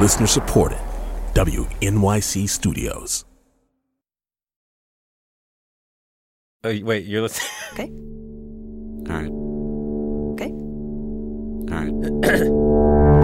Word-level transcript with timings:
Listener 0.00 0.26
supported. 0.26 0.78
WNYC 1.34 2.48
Studios. 2.48 3.24
Oh, 6.64 6.76
wait, 6.82 7.04
you're 7.06 7.22
listening. 7.22 7.50
Okay. 7.74 7.90
All 9.10 9.16
right. 9.20 9.30
Okay. 10.34 10.52
All 11.72 11.80
right. 11.82 11.92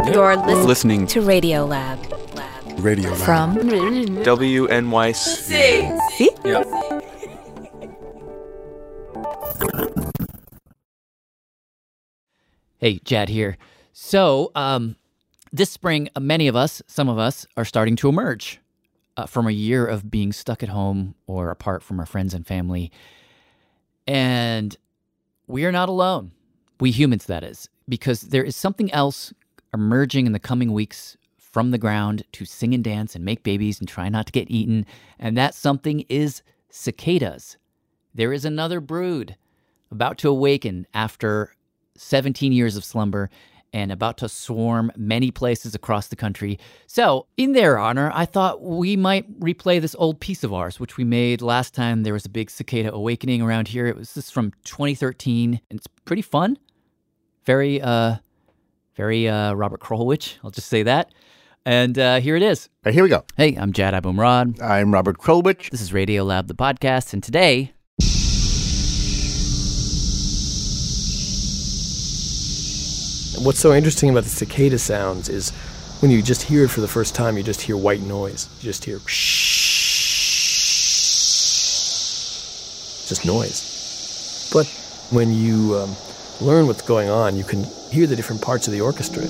You're 0.12 0.36
listening, 0.36 0.66
Listening 0.66 1.06
to 1.06 1.20
Radio 1.20 1.64
Lab. 1.64 1.98
Radio 2.80 3.10
Lab. 3.10 3.20
From 3.20 3.56
WNYC. 3.56 5.14
See? 6.10 6.30
Yep. 6.44 6.66
Hey, 12.78 12.98
Jad 13.04 13.28
here. 13.28 13.56
So, 13.92 14.50
um, 14.54 14.96
this 15.52 15.70
spring, 15.70 16.08
uh, 16.14 16.20
many 16.20 16.48
of 16.48 16.56
us, 16.56 16.82
some 16.86 17.08
of 17.08 17.18
us, 17.18 17.46
are 17.56 17.64
starting 17.64 17.96
to 17.96 18.08
emerge 18.08 18.60
uh, 19.16 19.26
from 19.26 19.46
a 19.46 19.52
year 19.52 19.86
of 19.86 20.10
being 20.10 20.32
stuck 20.32 20.62
at 20.62 20.68
home 20.68 21.14
or 21.26 21.50
apart 21.50 21.82
from 21.82 21.98
our 21.98 22.06
friends 22.06 22.34
and 22.34 22.46
family. 22.46 22.90
And 24.06 24.76
we 25.46 25.64
are 25.64 25.72
not 25.72 25.88
alone. 25.88 26.32
We 26.78 26.90
humans, 26.90 27.26
that 27.26 27.44
is, 27.44 27.68
because 27.88 28.22
there 28.22 28.44
is 28.44 28.56
something 28.56 28.90
else 28.92 29.32
emerging 29.74 30.26
in 30.26 30.32
the 30.32 30.38
coming 30.38 30.72
weeks 30.72 31.16
from 31.36 31.72
the 31.72 31.78
ground 31.78 32.24
to 32.32 32.44
sing 32.44 32.74
and 32.74 32.84
dance 32.84 33.14
and 33.14 33.24
make 33.24 33.42
babies 33.42 33.80
and 33.80 33.88
try 33.88 34.08
not 34.08 34.26
to 34.26 34.32
get 34.32 34.50
eaten. 34.50 34.86
And 35.18 35.36
that 35.36 35.54
something 35.54 36.00
is 36.08 36.42
cicadas. 36.70 37.56
There 38.14 38.32
is 38.32 38.44
another 38.44 38.80
brood 38.80 39.36
about 39.90 40.16
to 40.18 40.28
awaken 40.28 40.86
after 40.94 41.54
17 41.96 42.52
years 42.52 42.76
of 42.76 42.84
slumber 42.84 43.28
and 43.72 43.92
about 43.92 44.16
to 44.18 44.28
swarm 44.28 44.90
many 44.96 45.30
places 45.30 45.74
across 45.74 46.08
the 46.08 46.16
country. 46.16 46.58
So, 46.86 47.26
in 47.36 47.52
their 47.52 47.78
honor, 47.78 48.10
I 48.14 48.24
thought 48.24 48.62
we 48.62 48.96
might 48.96 49.40
replay 49.40 49.80
this 49.80 49.94
old 49.98 50.20
piece 50.20 50.44
of 50.44 50.52
ours, 50.52 50.80
which 50.80 50.96
we 50.96 51.04
made 51.04 51.42
last 51.42 51.74
time 51.74 52.02
there 52.02 52.12
was 52.12 52.26
a 52.26 52.30
big 52.30 52.50
cicada 52.50 52.92
awakening 52.92 53.42
around 53.42 53.68
here. 53.68 53.86
It 53.86 53.96
was 53.96 54.14
this 54.14 54.30
from 54.30 54.52
2013, 54.64 55.60
and 55.70 55.78
it's 55.78 55.86
pretty 56.04 56.22
fun. 56.22 56.58
Very, 57.44 57.80
uh, 57.80 58.16
very 58.96 59.28
uh, 59.28 59.54
Robert 59.54 59.80
Krulwich, 59.80 60.36
I'll 60.44 60.50
just 60.50 60.68
say 60.68 60.82
that. 60.82 61.12
And 61.66 61.98
uh, 61.98 62.20
here 62.20 62.36
it 62.36 62.42
is. 62.42 62.68
All 62.68 62.80
right, 62.86 62.94
here 62.94 63.02
we 63.02 63.10
go. 63.10 63.24
Hey, 63.36 63.54
I'm 63.54 63.72
Jad 63.72 63.94
Abumrad. 63.94 64.62
I'm 64.62 64.92
Robert 64.92 65.18
Krulwich. 65.18 65.70
This 65.70 65.82
is 65.82 65.92
Radio 65.92 66.24
Lab, 66.24 66.48
the 66.48 66.54
podcast, 66.54 67.12
and 67.12 67.22
today 67.22 67.72
What's 73.42 73.58
so 73.58 73.72
interesting 73.72 74.10
about 74.10 74.24
the 74.24 74.28
cicada 74.28 74.78
sounds 74.78 75.30
is 75.30 75.48
when 76.00 76.10
you 76.10 76.20
just 76.20 76.42
hear 76.42 76.64
it 76.64 76.68
for 76.68 76.82
the 76.82 76.88
first 76.88 77.14
time, 77.14 77.38
you 77.38 77.42
just 77.42 77.62
hear 77.62 77.74
white 77.74 78.02
noise. 78.02 78.50
You 78.60 78.64
just 78.64 78.84
hear 78.84 78.98
just 83.08 83.24
noise. 83.24 84.50
But 84.52 84.66
when 85.10 85.32
you 85.32 85.74
um, 85.76 85.96
learn 86.42 86.66
what's 86.66 86.82
going 86.82 87.08
on, 87.08 87.34
you 87.34 87.44
can 87.44 87.64
hear 87.90 88.06
the 88.06 88.14
different 88.14 88.42
parts 88.42 88.66
of 88.66 88.74
the 88.74 88.82
orchestra. 88.82 89.22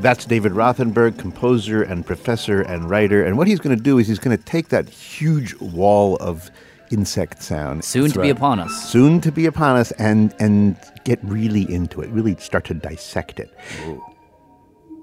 That's 0.00 0.24
David 0.24 0.52
Rothenberg, 0.52 1.18
composer 1.18 1.84
and 1.84 2.04
professor 2.04 2.62
and 2.62 2.90
writer. 2.90 3.22
And 3.22 3.38
what 3.38 3.46
he's 3.46 3.60
going 3.60 3.76
to 3.76 3.82
do 3.82 3.98
is 3.98 4.08
he's 4.08 4.18
going 4.18 4.36
to 4.36 4.42
take 4.42 4.70
that 4.70 4.88
huge 4.88 5.54
wall 5.60 6.16
of 6.16 6.50
insect 6.90 7.42
sound, 7.42 7.84
soon 7.84 8.10
to 8.10 8.20
be 8.20 8.30
upon 8.30 8.60
us. 8.60 8.90
soon 8.90 9.20
to 9.20 9.32
be 9.32 9.46
upon 9.46 9.76
us, 9.76 9.92
and 9.92 10.34
and 10.38 10.76
get 11.04 11.18
really 11.22 11.62
into 11.72 12.00
it. 12.00 12.10
Really 12.10 12.36
start 12.36 12.64
to 12.66 12.74
dissect 12.74 13.40
it. 13.40 13.50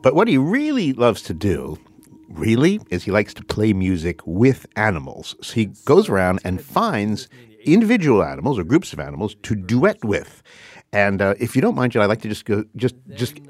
But 0.03 0.16
what 0.16 0.28
he 0.28 0.38
really 0.38 0.94
loves 0.94 1.22
to 1.24 1.34
do, 1.34 1.78
really, 2.30 2.80
is 2.90 3.03
he 3.03 3.12
likes 3.12 3.34
to 3.36 3.44
play 3.44 3.74
music 3.74 4.22
with 4.26 4.66
animals. 4.76 5.36
So 5.42 5.53
he 5.56 5.66
goes 5.86 6.08
around 6.08 6.40
and 6.44 6.62
finds 6.62 7.28
individual 7.66 8.24
animals 8.24 8.58
or 8.59 8.64
groups 8.64 8.94
of 8.94 9.00
animals 9.00 9.36
to 9.44 9.56
duet 9.56 9.97
with. 10.03 10.44
And 10.94 11.22
uh, 11.22 11.34
if 11.40 11.56
you 11.56 11.62
don't 11.62 11.76
mind, 11.76 11.92
Jill, 11.92 12.02
I'd 12.03 12.06
like 12.06 12.22
to 12.22 12.30
just 12.30 12.46
go, 12.46 12.64
just, 12.78 12.96
just 13.16 13.42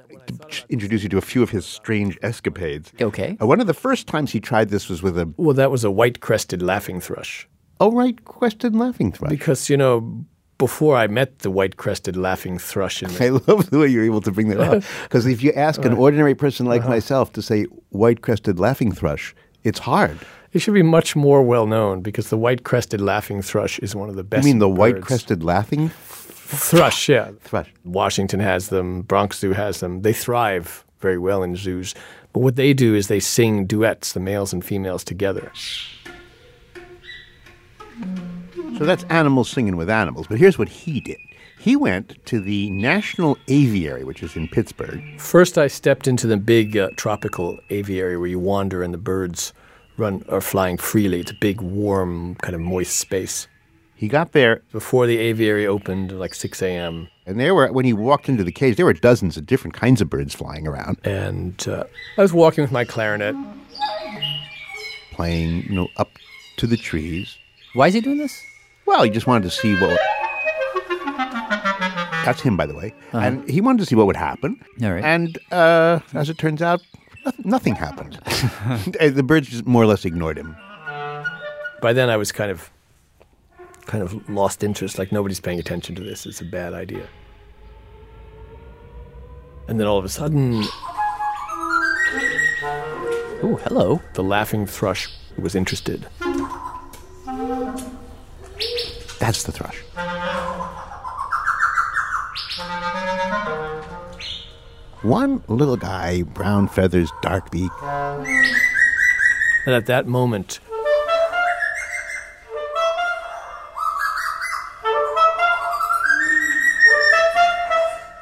introduce 0.69 1.03
you 1.03 1.09
to 1.09 1.17
a 1.17 1.21
few 1.21 1.43
of 1.43 1.51
his 1.51 1.65
strange 1.65 2.17
escapades. 2.23 2.91
Okay. 2.99 3.37
Uh, 3.39 3.45
one 3.45 3.61
of 3.61 3.67
the 3.67 3.75
first 3.75 4.07
times 4.07 4.31
he 4.31 4.39
tried 4.39 4.69
this 4.69 4.89
was 4.89 5.03
with 5.03 5.17
a 5.19 5.31
Well, 5.37 5.53
that 5.53 5.69
was 5.69 5.83
a 5.83 5.91
white 5.91 6.19
crested 6.19 6.63
laughing 6.63 6.99
thrush. 6.99 7.47
Oh 7.79 7.91
right 7.91 8.23
quested 8.25 8.75
laughing 8.75 9.11
thrush. 9.11 9.29
Because, 9.29 9.69
you 9.69 9.77
know, 9.77 10.25
before 10.57 10.95
I 10.97 11.07
met 11.07 11.39
the 11.39 11.51
white 11.51 11.77
crested 11.77 12.15
laughing 12.17 12.57
thrush 12.57 13.03
in 13.03 13.09
the 13.13 13.25
I 13.25 13.29
love 13.29 13.69
the 13.69 13.79
way 13.79 13.87
you're 13.87 14.03
able 14.05 14.21
to 14.21 14.31
bring 14.31 14.49
that 14.49 14.59
up. 14.59 14.83
Because 15.03 15.25
if 15.25 15.43
you 15.43 15.51
ask 15.53 15.85
an 15.85 15.93
ordinary 15.93 16.35
person 16.35 16.65
like 16.65 16.81
Uh-huh. 16.81 16.89
myself 16.95 17.31
to 17.33 17.41
say 17.41 17.65
white 17.89 18.21
crested 18.21 18.59
laughing 18.59 18.91
thrush, 18.91 19.35
it's 19.63 19.79
hard. 19.79 20.17
It 20.53 20.59
should 20.59 20.73
be 20.73 20.83
much 20.83 21.15
more 21.15 21.43
well 21.43 21.67
known 21.67 22.01
because 22.01 22.29
the 22.29 22.37
white 22.37 22.63
crested 22.63 23.01
laughing 23.01 23.41
thrush 23.43 23.79
is 23.79 23.95
one 23.95 24.09
of 24.09 24.15
the 24.15 24.23
best 24.23 24.43
You 24.47 24.53
mean 24.53 24.59
the 24.59 24.69
white 24.69 25.01
crested 25.01 25.43
laughing 25.43 25.91
thrush, 26.49 27.09
yeah. 27.09 27.31
thrush. 27.41 27.71
Washington 27.83 28.39
has 28.39 28.69
them, 28.69 29.01
Bronx 29.03 29.39
Zoo 29.39 29.51
has 29.53 29.79
them. 29.81 30.01
They 30.01 30.13
thrive 30.13 30.85
very 31.01 31.17
well 31.17 31.43
in 31.43 31.55
zoos. 31.55 31.93
But 32.33 32.39
what 32.39 32.55
they 32.55 32.73
do 32.73 32.95
is 32.95 33.07
they 33.07 33.19
sing 33.19 33.65
duets, 33.67 34.13
the 34.13 34.19
males 34.19 34.53
and 34.53 34.63
females 34.63 35.03
together. 35.03 35.51
So 38.77 38.85
that's 38.85 39.03
animals 39.05 39.49
singing 39.49 39.75
with 39.75 39.89
animals. 39.89 40.27
But 40.27 40.37
here's 40.37 40.57
what 40.57 40.69
he 40.69 40.99
did. 40.99 41.17
He 41.59 41.75
went 41.75 42.23
to 42.27 42.39
the 42.39 42.69
National 42.69 43.37
Aviary, 43.47 44.03
which 44.03 44.21
is 44.21 44.35
in 44.35 44.47
Pittsburgh. 44.47 45.01
First, 45.19 45.57
I 45.57 45.67
stepped 45.67 46.07
into 46.07 46.27
the 46.27 46.37
big 46.37 46.77
uh, 46.77 46.89
tropical 46.95 47.57
aviary 47.71 48.17
where 48.17 48.27
you 48.27 48.37
wander 48.39 48.83
and 48.83 48.93
the 48.93 48.99
birds 48.99 49.53
run 49.97 50.23
are 50.29 50.41
flying 50.41 50.77
freely. 50.77 51.19
It's 51.21 51.31
a 51.31 51.35
big, 51.41 51.61
warm, 51.61 52.35
kind 52.35 52.53
of 52.53 52.61
moist 52.61 52.97
space. 52.97 53.47
He 53.95 54.07
got 54.07 54.33
there, 54.33 54.61
Before 54.71 55.07
the 55.07 55.17
aviary 55.17 55.65
opened, 55.65 56.11
like 56.11 56.35
6 56.35 56.61
a.m., 56.61 57.07
and 57.25 57.39
there 57.39 57.55
were 57.55 57.71
when 57.71 57.83
he 57.83 57.93
walked 57.93 58.29
into 58.29 58.43
the 58.43 58.51
cage, 58.51 58.77
there 58.77 58.85
were 58.85 58.93
dozens 58.93 59.37
of 59.37 59.47
different 59.47 59.73
kinds 59.73 60.01
of 60.01 60.09
birds 60.09 60.35
flying 60.35 60.67
around, 60.67 60.97
and 61.03 61.67
uh, 61.67 61.83
I 62.17 62.21
was 62.21 62.31
walking 62.31 62.61
with 62.61 62.71
my 62.71 62.85
clarinet. 62.85 63.35
playing, 65.11 65.63
you 65.63 65.73
know, 65.73 65.87
up 65.97 66.11
to 66.57 66.67
the 66.67 66.77
trees. 66.77 67.37
Why 67.77 67.87
is 67.89 67.93
he 67.93 68.01
doing 68.01 68.17
this? 68.17 68.43
Well, 68.87 69.03
he 69.03 69.09
just 69.11 69.27
wanted 69.27 69.43
to 69.43 69.51
see 69.51 69.75
what. 69.75 69.99
That's 72.25 72.41
him, 72.41 72.57
by 72.57 72.65
the 72.65 72.73
way. 72.73 72.93
And 73.13 73.47
he 73.47 73.61
wanted 73.61 73.77
to 73.79 73.85
see 73.85 73.93
what 73.95 74.07
would 74.07 74.15
happen. 74.17 74.59
All 74.81 74.91
right. 74.91 75.03
And 75.03 75.37
uh, 75.51 75.99
as 76.15 76.29
it 76.29 76.39
turns 76.39 76.63
out, 76.63 76.81
noth- 77.23 77.45
nothing 77.45 77.75
happened. 77.75 78.19
Uh, 78.99 79.09
the 79.09 79.21
birds 79.23 79.47
just 79.49 79.65
more 79.67 79.83
or 79.83 79.85
less 79.85 80.05
ignored 80.05 80.37
him. 80.37 80.55
By 81.81 81.93
then, 81.93 82.09
I 82.09 82.17
was 82.17 82.31
kind 82.31 82.49
of, 82.49 82.71
kind 83.85 84.03
of 84.03 84.27
lost 84.29 84.63
interest. 84.63 84.97
Like 84.97 85.11
nobody's 85.11 85.39
paying 85.39 85.59
attention 85.59 85.93
to 85.95 86.01
this. 86.03 86.25
It's 86.25 86.41
a 86.41 86.45
bad 86.45 86.73
idea. 86.73 87.07
And 89.67 89.79
then 89.79 89.85
all 89.87 89.97
of 89.99 90.05
a 90.05 90.09
sudden, 90.09 90.63
Oh, 93.43 93.59
hello. 93.63 94.01
the 94.15 94.23
laughing 94.23 94.65
thrush 94.65 95.07
was 95.37 95.53
interested. 95.53 96.07
That's 99.27 99.43
the 99.43 99.51
thrush. 99.51 99.75
One 105.01 105.43
little 105.49 105.75
guy, 105.75 106.21
brown 106.21 106.69
feathers, 106.69 107.11
dark 107.21 107.51
beak. 107.51 107.69
And 107.81 109.75
at 109.75 109.85
that 109.87 110.07
moment, 110.07 110.61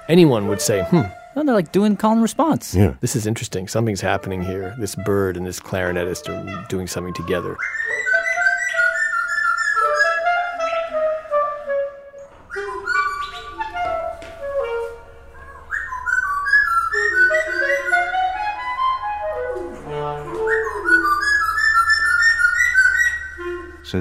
anyone 0.09 0.47
would 0.47 0.59
say, 0.59 0.83
hmm, 0.85 1.01
Oh, 1.37 1.43
they're 1.43 1.53
like 1.53 1.71
doing 1.73 1.97
call 1.97 2.13
and 2.13 2.21
response. 2.21 2.73
Yeah. 2.73 2.95
This 3.01 3.15
is 3.15 3.27
interesting. 3.27 3.67
Something's 3.67 3.99
happening 3.99 4.41
here. 4.41 4.73
This 4.79 4.95
bird 4.95 5.35
and 5.35 5.45
this 5.45 5.59
clarinetist 5.59 6.29
are 6.29 6.65
doing 6.69 6.87
something 6.87 7.13
together. 7.13 7.57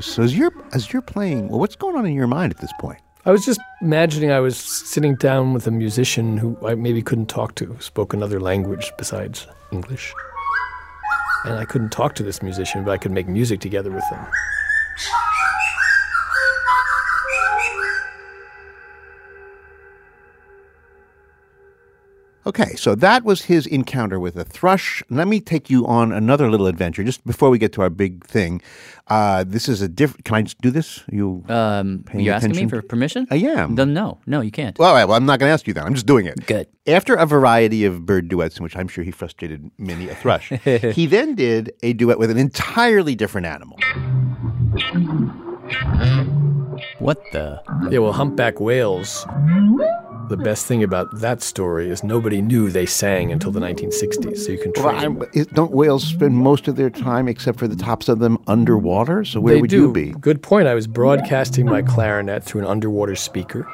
So, 0.00 0.12
so 0.12 0.22
as 0.22 0.36
you're 0.36 0.52
as 0.72 0.92
you're 0.92 1.02
playing, 1.02 1.48
well, 1.48 1.58
what's 1.58 1.76
going 1.76 1.96
on 1.96 2.06
in 2.06 2.14
your 2.14 2.26
mind 2.26 2.52
at 2.52 2.60
this 2.60 2.72
point? 2.78 3.00
I 3.26 3.30
was 3.30 3.44
just 3.44 3.60
imagining 3.80 4.30
I 4.30 4.40
was 4.40 4.56
sitting 4.56 5.14
down 5.14 5.54
with 5.54 5.66
a 5.66 5.70
musician 5.70 6.36
who 6.36 6.58
I 6.66 6.74
maybe 6.74 7.00
couldn't 7.00 7.28
talk 7.28 7.54
to, 7.54 7.76
spoke 7.80 8.12
another 8.12 8.38
language 8.38 8.92
besides 8.98 9.46
English. 9.72 10.12
And 11.46 11.54
I 11.54 11.64
couldn't 11.64 11.90
talk 11.90 12.14
to 12.16 12.22
this 12.22 12.42
musician, 12.42 12.84
but 12.84 12.90
I 12.90 12.98
could 12.98 13.12
make 13.12 13.26
music 13.26 13.60
together 13.60 13.90
with 13.90 14.04
him. 14.10 14.26
Okay, 22.46 22.74
so 22.74 22.94
that 22.96 23.24
was 23.24 23.42
his 23.42 23.66
encounter 23.66 24.20
with 24.20 24.36
a 24.36 24.44
thrush. 24.44 25.02
Let 25.08 25.28
me 25.28 25.40
take 25.40 25.70
you 25.70 25.86
on 25.86 26.12
another 26.12 26.50
little 26.50 26.66
adventure 26.66 27.02
just 27.02 27.24
before 27.26 27.48
we 27.48 27.58
get 27.58 27.72
to 27.74 27.82
our 27.82 27.88
big 27.88 28.24
thing. 28.26 28.60
Uh, 29.08 29.44
this 29.46 29.66
is 29.68 29.80
a 29.80 29.88
different. 29.88 30.24
Can 30.26 30.34
I 30.34 30.42
just 30.42 30.60
do 30.60 30.70
this? 30.70 31.02
You? 31.10 31.42
Um, 31.48 32.04
Paying 32.06 32.24
you're 32.24 32.34
asking 32.34 32.50
me 32.50 32.56
attention? 32.58 32.80
for 32.80 32.86
permission? 32.86 33.26
I 33.30 33.36
am. 33.36 33.76
Then 33.76 33.94
no, 33.94 34.18
no, 34.26 34.42
you 34.42 34.50
can't. 34.50 34.78
well, 34.78 34.90
all 34.90 34.94
right, 34.94 35.04
well, 35.06 35.16
I'm 35.16 35.24
not 35.24 35.38
going 35.38 35.48
to 35.48 35.54
ask 35.54 35.66
you 35.66 35.72
that. 35.74 35.84
I'm 35.86 35.94
just 35.94 36.06
doing 36.06 36.26
it. 36.26 36.44
Good. 36.46 36.68
After 36.86 37.14
a 37.14 37.24
variety 37.24 37.84
of 37.86 38.04
bird 38.04 38.28
duets, 38.28 38.58
in 38.58 38.62
which 38.62 38.76
I'm 38.76 38.88
sure 38.88 39.04
he 39.04 39.10
frustrated 39.10 39.70
many 39.78 40.08
a 40.08 40.14
thrush, 40.14 40.48
he 40.94 41.06
then 41.06 41.34
did 41.34 41.72
a 41.82 41.94
duet 41.94 42.18
with 42.18 42.30
an 42.30 42.36
entirely 42.36 43.14
different 43.14 43.46
animal. 43.46 43.78
What 46.98 47.22
the? 47.32 47.62
Yeah, 47.90 48.00
well, 48.00 48.12
humpback 48.12 48.60
whales. 48.60 49.26
The 50.28 50.36
hmm. 50.36 50.42
best 50.42 50.66
thing 50.66 50.82
about 50.82 51.08
that 51.20 51.42
story 51.42 51.90
is 51.90 52.02
nobody 52.02 52.40
knew 52.40 52.70
they 52.70 52.86
sang 52.86 53.30
until 53.30 53.50
the 53.50 53.60
1960s, 53.60 54.38
so 54.38 54.52
you 54.52 54.58
can 54.58 54.72
train. 54.72 54.86
Well, 54.86 55.28
I'm- 55.34 55.46
don't 55.52 55.72
whales 55.72 56.04
spend 56.04 56.36
most 56.36 56.68
of 56.68 56.76
their 56.76 56.90
time, 56.90 57.28
except 57.28 57.58
for 57.58 57.68
the 57.68 57.76
tops 57.76 58.08
of 58.08 58.20
them, 58.20 58.38
underwater? 58.46 59.24
So 59.24 59.40
where 59.40 59.54
they 59.54 59.60
would 59.60 59.70
do. 59.70 59.82
you 59.82 59.92
be? 59.92 60.10
Good 60.12 60.42
point. 60.42 60.66
I 60.66 60.74
was 60.74 60.86
broadcasting 60.86 61.66
my 61.66 61.82
clarinet 61.82 62.42
through 62.42 62.62
an 62.62 62.66
underwater 62.66 63.16
speaker. 63.16 63.68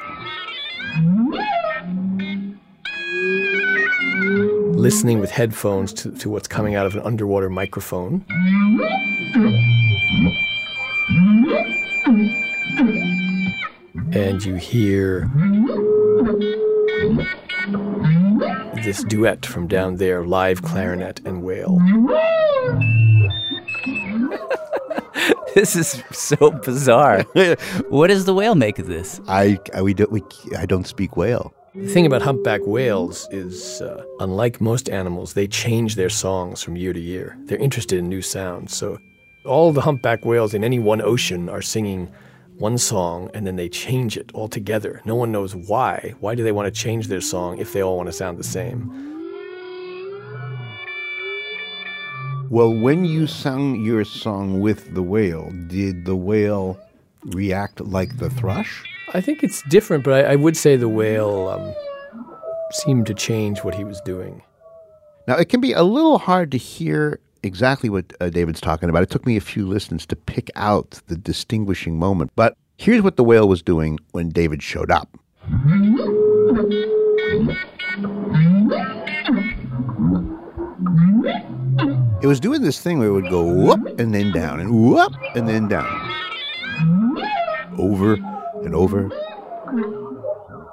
Listening 4.73 5.19
with 5.19 5.31
headphones 5.31 5.93
to, 5.93 6.11
to 6.11 6.29
what's 6.29 6.47
coming 6.47 6.75
out 6.75 6.85
of 6.85 6.95
an 6.95 7.01
underwater 7.03 7.49
microphone. 7.49 8.25
And 14.13 14.43
you 14.43 14.55
hear 14.55 15.29
this 18.83 19.03
duet 19.05 19.45
from 19.45 19.67
down 19.67 19.95
there 19.95 20.25
live 20.25 20.61
clarinet 20.61 21.19
and 21.25 21.43
whale. 21.43 21.79
This 25.53 25.75
is 25.75 26.01
so 26.11 26.51
bizarre. 26.51 27.23
what 27.89 28.07
does 28.07 28.23
the 28.23 28.33
whale 28.33 28.55
make 28.55 28.79
of 28.79 28.87
this? 28.87 29.19
I, 29.27 29.59
I 29.73 29.81
we 29.81 29.93
don't 29.93 30.09
we 30.09 30.23
I 30.57 30.65
don't 30.65 30.87
speak 30.87 31.17
whale. 31.17 31.53
The 31.75 31.87
thing 31.87 32.05
about 32.05 32.21
humpback 32.21 32.61
whales 32.65 33.27
is, 33.31 33.81
uh, 33.81 34.03
unlike 34.19 34.61
most 34.61 34.89
animals, 34.89 35.33
they 35.33 35.47
change 35.47 35.95
their 35.95 36.09
songs 36.09 36.61
from 36.61 36.77
year 36.77 36.93
to 36.93 36.99
year. 36.99 37.37
They're 37.45 37.57
interested 37.57 37.99
in 37.99 38.09
new 38.09 38.21
sounds. 38.21 38.75
So, 38.75 38.97
all 39.45 39.71
the 39.71 39.81
humpback 39.81 40.25
whales 40.25 40.53
in 40.53 40.63
any 40.63 40.79
one 40.79 41.01
ocean 41.01 41.49
are 41.49 41.61
singing 41.61 42.09
one 42.61 42.77
song 42.77 43.29
and 43.33 43.45
then 43.45 43.55
they 43.55 43.67
change 43.67 44.15
it 44.15 44.31
altogether. 44.35 45.01
No 45.03 45.15
one 45.15 45.31
knows 45.31 45.55
why. 45.55 46.13
Why 46.19 46.35
do 46.35 46.43
they 46.43 46.51
want 46.51 46.73
to 46.73 46.79
change 46.79 47.07
their 47.07 47.19
song 47.19 47.57
if 47.57 47.73
they 47.73 47.81
all 47.81 47.97
want 47.97 48.07
to 48.07 48.13
sound 48.13 48.37
the 48.37 48.43
same? 48.43 49.09
Well, 52.51 52.71
when 52.73 53.03
you 53.05 53.27
sang 53.27 53.83
your 53.83 54.05
song 54.05 54.59
with 54.59 54.93
the 54.93 55.01
whale, 55.01 55.51
did 55.67 56.05
the 56.05 56.15
whale 56.15 56.79
react 57.25 57.81
like 57.81 58.17
the 58.17 58.29
thrush? 58.29 58.83
I 59.13 59.21
think 59.21 59.43
it's 59.43 59.63
different, 59.63 60.03
but 60.03 60.13
I, 60.13 60.33
I 60.33 60.35
would 60.35 60.55
say 60.55 60.75
the 60.75 60.89
whale 60.89 61.47
um, 61.49 61.73
seemed 62.71 63.07
to 63.07 63.13
change 63.13 63.63
what 63.63 63.73
he 63.73 63.83
was 63.83 63.99
doing. 64.01 64.43
Now, 65.27 65.35
it 65.35 65.49
can 65.49 65.61
be 65.61 65.73
a 65.73 65.83
little 65.83 66.19
hard 66.19 66.51
to 66.51 66.57
hear 66.57 67.19
exactly 67.43 67.89
what 67.89 68.13
uh, 68.19 68.29
David's 68.29 68.61
talking 68.61 68.89
about. 68.89 69.03
It 69.03 69.09
took 69.09 69.25
me 69.25 69.37
a 69.37 69.41
few 69.41 69.67
listens 69.67 70.05
to 70.07 70.15
pick 70.15 70.49
out 70.55 71.01
the 71.07 71.15
distinguishing 71.15 71.97
moment. 71.97 72.31
But 72.35 72.57
here's 72.77 73.01
what 73.01 73.15
the 73.15 73.23
whale 73.23 73.47
was 73.47 73.61
doing 73.61 73.99
when 74.11 74.29
David 74.29 74.61
showed 74.63 74.91
up. 74.91 75.17
It 82.21 82.27
was 82.27 82.39
doing 82.39 82.61
this 82.61 82.79
thing 82.79 82.99
where 82.99 83.07
it 83.07 83.13
would 83.13 83.29
go 83.29 83.43
whoop 83.43 83.99
and 83.99 84.13
then 84.13 84.31
down 84.31 84.59
and 84.59 84.71
whoop 84.71 85.13
and 85.35 85.47
then 85.47 85.67
down. 85.67 85.89
Over 87.77 88.13
and 88.63 88.75
over. 88.75 89.09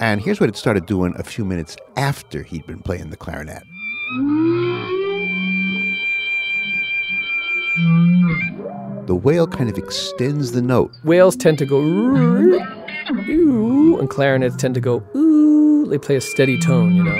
And 0.00 0.20
here's 0.20 0.40
what 0.40 0.48
it 0.48 0.56
started 0.56 0.86
doing 0.86 1.14
a 1.18 1.22
few 1.22 1.44
minutes 1.44 1.76
after 1.96 2.42
he'd 2.42 2.66
been 2.66 2.80
playing 2.80 3.10
the 3.10 3.16
clarinet. 3.16 3.64
The 9.08 9.14
whale 9.14 9.46
kind 9.46 9.70
of 9.70 9.78
extends 9.78 10.52
the 10.52 10.60
note. 10.60 10.92
Whales 11.02 11.34
tend 11.34 11.56
to 11.60 11.64
go 11.64 11.80
ooh, 11.80 12.58
and 13.98 14.10
clarinets 14.10 14.54
tend 14.54 14.74
to 14.74 14.82
go 14.82 15.02
ooh. 15.16 15.86
They 15.86 15.96
play 15.96 16.16
a 16.16 16.20
steady 16.20 16.60
tone, 16.60 16.94
you 16.94 17.04
know. 17.04 17.16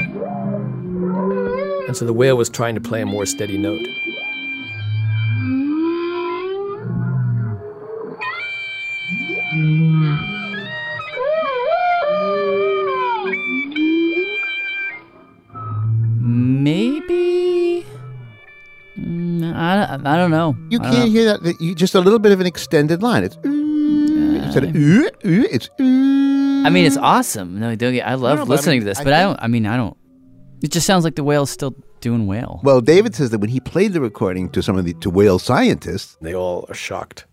And 1.87 1.97
so 1.97 2.05
the 2.05 2.13
whale 2.13 2.37
was 2.37 2.51
trying 2.51 2.75
to 2.75 2.81
play 2.83 3.01
a 3.01 3.07
more 3.07 3.25
steady 3.25 3.57
note. 3.57 3.81
I, 20.09 20.15
I 20.15 20.17
don't 20.17 20.31
know. 20.31 20.57
You 20.71 20.79
can't 20.81 20.99
know. 20.99 21.07
hear 21.07 21.25
that. 21.27 21.43
that 21.43 21.61
You, 21.61 21.75
just 21.75 21.95
a 21.95 22.01
little 22.01 22.19
bit 22.19 22.33
of 22.33 22.41
an 22.41 22.47
extended 22.47 23.03
line. 23.03 23.25
It's 23.25 23.37
ooh, 23.45 24.37
instead 24.43 24.65
of 24.65 24.75
ooh, 24.77 25.07
ooh, 25.27 25.47
it's 25.51 25.69
ooh. 25.81 26.65
I 26.67 26.71
mean, 26.71 26.85
it's 26.87 26.97
awesome. 26.97 27.59
No, 27.61 27.75
don't 27.77 27.93
get, 27.95 28.07
I 28.07 28.15
love 28.15 28.39
no, 28.39 28.45
but 28.47 28.53
I 28.53 28.57
listening 28.57 28.75
mean, 28.77 28.81
to 28.81 28.85
this, 28.87 28.99
I 29.01 29.05
but 29.05 29.13
I 29.13 29.21
don't. 29.23 29.39
I 29.43 29.47
mean, 29.47 29.67
I 29.67 29.77
don't. 29.77 29.97
It 30.63 30.71
just 30.73 30.87
sounds 30.87 31.05
like 31.05 31.15
the 31.15 31.23
whale's 31.25 31.51
still 31.51 31.75
doing 32.01 32.27
whale. 32.27 32.61
Well, 32.65 32.81
David 32.81 33.15
says 33.15 33.31
that 33.31 33.39
when 33.39 33.51
he 33.51 33.61
played 33.61 33.93
the 33.93 34.01
recording 34.01 34.49
to 34.51 34.63
some 34.63 34.77
of 34.77 34.85
the 34.85 34.95
to 34.95 35.11
whale 35.11 35.39
scientists, 35.39 36.17
They 36.21 36.35
all 36.35 36.65
are 36.69 36.75
shocked. 36.75 37.27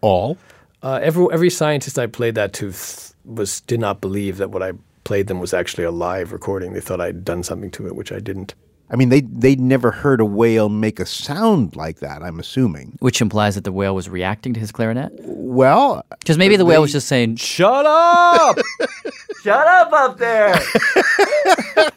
all 0.00 0.38
Uh, 0.82 0.98
every 1.02 1.26
every 1.32 1.50
scientist 1.50 1.98
I 1.98 2.06
played 2.06 2.34
that 2.34 2.52
to 2.54 2.72
th- 2.72 3.12
was 3.24 3.60
did 3.62 3.78
not 3.80 4.00
believe 4.00 4.38
that 4.38 4.50
what 4.50 4.62
I 4.62 4.72
played 5.04 5.26
them 5.26 5.38
was 5.40 5.52
actually 5.54 5.84
a 5.84 5.90
live 5.90 6.32
recording. 6.32 6.72
They 6.72 6.80
thought 6.80 7.00
I'd 7.00 7.24
done 7.24 7.42
something 7.42 7.70
to 7.72 7.86
it, 7.86 7.94
which 7.94 8.10
I 8.12 8.18
didn't. 8.20 8.54
I 8.90 8.96
mean, 8.96 9.08
they 9.08 9.22
they'd 9.22 9.60
never 9.60 9.90
heard 9.90 10.20
a 10.20 10.24
whale 10.24 10.68
make 10.68 11.00
a 11.00 11.06
sound 11.06 11.76
like 11.76 12.00
that. 12.00 12.22
I'm 12.22 12.38
assuming. 12.38 12.96
Which 13.00 13.20
implies 13.22 13.54
that 13.54 13.64
the 13.64 13.72
whale 13.72 13.94
was 13.94 14.08
reacting 14.08 14.52
to 14.54 14.60
his 14.60 14.70
clarinet. 14.70 15.12
Well, 15.22 16.04
Because 16.20 16.36
maybe 16.36 16.56
the 16.56 16.64
whale 16.66 16.82
was 16.82 16.92
just 16.92 17.08
saying, 17.08 17.36
Shut 17.36 17.86
up! 17.86 18.58
Shut 19.42 19.66
up 19.66 19.92
up 19.92 20.18
there! 20.18 20.54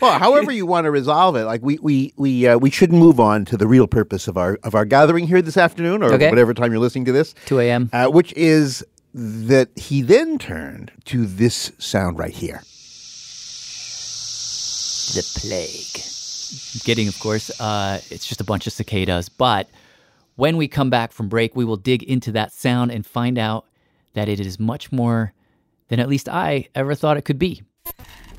well, 0.00 0.18
however 0.18 0.52
you 0.52 0.66
want 0.66 0.84
to 0.84 0.90
resolve 0.90 1.36
it, 1.36 1.44
like 1.44 1.62
we 1.62 1.78
we 1.80 2.12
we 2.16 2.46
uh, 2.46 2.58
we 2.58 2.70
should 2.70 2.92
move 2.92 3.18
on 3.18 3.44
to 3.46 3.56
the 3.56 3.66
real 3.66 3.86
purpose 3.86 4.28
of 4.28 4.36
our 4.36 4.58
of 4.62 4.74
our 4.74 4.84
gathering 4.84 5.26
here 5.26 5.40
this 5.40 5.56
afternoon, 5.56 6.02
or 6.02 6.12
Okay. 6.12 6.28
whatever 6.28 6.52
time 6.52 6.70
you're 6.70 6.80
listening 6.80 7.06
to 7.06 7.12
this, 7.12 7.34
2 7.46 7.60
a.m. 7.60 7.88
uh, 7.94 8.08
which 8.08 8.32
is 8.34 8.84
that 9.14 9.68
he 9.76 10.02
then 10.02 10.38
turned 10.38 10.92
to 11.06 11.24
this 11.26 11.72
sound 11.78 12.18
right 12.18 12.32
here. 12.34 12.62
the 15.14 15.22
plague. 15.40 16.02
Getting, 16.84 17.08
of 17.08 17.18
course, 17.18 17.50
uh, 17.60 18.00
it's 18.10 18.26
just 18.26 18.40
a 18.40 18.44
bunch 18.44 18.66
of 18.66 18.72
cicadas. 18.72 19.28
But 19.28 19.68
when 20.36 20.56
we 20.56 20.68
come 20.68 20.90
back 20.90 21.12
from 21.12 21.28
break, 21.28 21.54
we 21.56 21.64
will 21.64 21.76
dig 21.76 22.02
into 22.02 22.32
that 22.32 22.52
sound 22.52 22.90
and 22.90 23.06
find 23.06 23.38
out 23.38 23.66
that 24.14 24.28
it 24.28 24.40
is 24.40 24.58
much 24.58 24.92
more 24.92 25.32
than 25.88 26.00
at 26.00 26.08
least 26.08 26.28
I 26.28 26.68
ever 26.74 26.94
thought 26.94 27.16
it 27.16 27.22
could 27.22 27.38
be. 27.38 27.62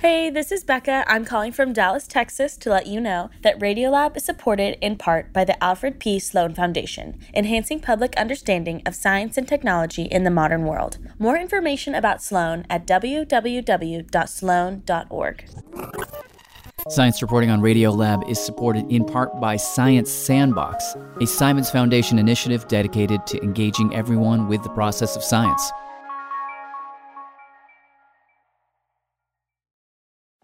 Hey, 0.04 0.30
this 0.30 0.52
is 0.52 0.66
Becca. 0.66 1.06
I'm 1.08 1.24
calling 1.24 1.54
from 1.54 1.72
Dallas, 1.72 2.08
Texas 2.08 2.58
to 2.58 2.70
let 2.70 2.88
you 2.88 3.00
know 3.00 3.30
that 3.42 3.58
Radiolab 3.58 4.18
is 4.18 4.26
supported 4.26 4.78
in 4.86 4.98
part 4.98 5.32
by 5.32 5.46
the 5.46 5.64
Alfred 5.64 5.98
P. 5.98 6.20
Sloan 6.20 6.54
Foundation, 6.54 7.18
enhancing 7.34 7.80
public 7.80 8.14
understanding 8.18 8.82
of 8.86 8.96
science 8.96 9.38
and 9.38 9.48
technology 9.48 10.04
in 10.04 10.26
the 10.26 10.30
modern 10.30 10.66
world. 10.66 10.98
More 11.18 11.38
information 11.38 11.96
about 11.96 12.22
Sloan 12.22 12.66
at 12.70 12.86
www.sloan.org. 12.86 14.04
Science 16.90 17.22
reporting 17.22 17.50
on 17.50 17.62
Radiolab 17.62 18.30
is 18.30 18.38
supported 18.38 18.86
in 18.92 19.06
part 19.06 19.40
by 19.40 19.56
Science 19.56 20.12
Sandbox, 20.12 20.98
a 21.22 21.26
Simons 21.26 21.72
Foundation 21.72 22.20
initiative 22.20 22.68
dedicated 22.68 23.26
to 23.28 23.42
engaging 23.42 23.96
everyone 23.96 24.50
with 24.50 24.62
the 24.64 24.70
process 24.70 25.16
of 25.16 25.24
science. 25.24 25.72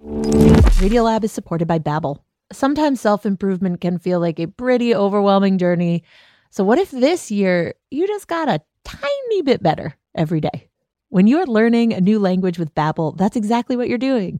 Radiolab 0.02 1.26
is 1.26 1.32
supported 1.34 1.68
by 1.68 1.78
Babbel. 1.78 2.20
Sometimes 2.54 3.02
self-improvement 3.02 3.82
can 3.82 4.00
feel 4.00 4.22
like 4.22 4.40
a 4.40 4.48
pretty 4.48 4.96
overwhelming 4.96 5.58
journey. 5.58 6.04
So 6.52 6.64
what 6.64 6.80
if 6.80 6.90
this 6.90 7.30
year 7.30 7.74
you 7.92 8.08
just 8.08 8.30
got 8.30 8.48
a 8.48 8.62
tiny 8.86 9.42
bit 9.42 9.62
better 9.62 9.98
every 10.16 10.40
day? 10.40 10.70
When 11.10 11.28
you're 11.28 11.46
learning 11.46 11.94
a 11.94 12.00
new 12.00 12.18
language 12.18 12.58
with 12.58 12.74
Babbel, 12.74 13.18
that's 13.18 13.36
exactly 13.36 13.76
what 13.76 13.90
you're 13.90 13.98
doing. 13.98 14.40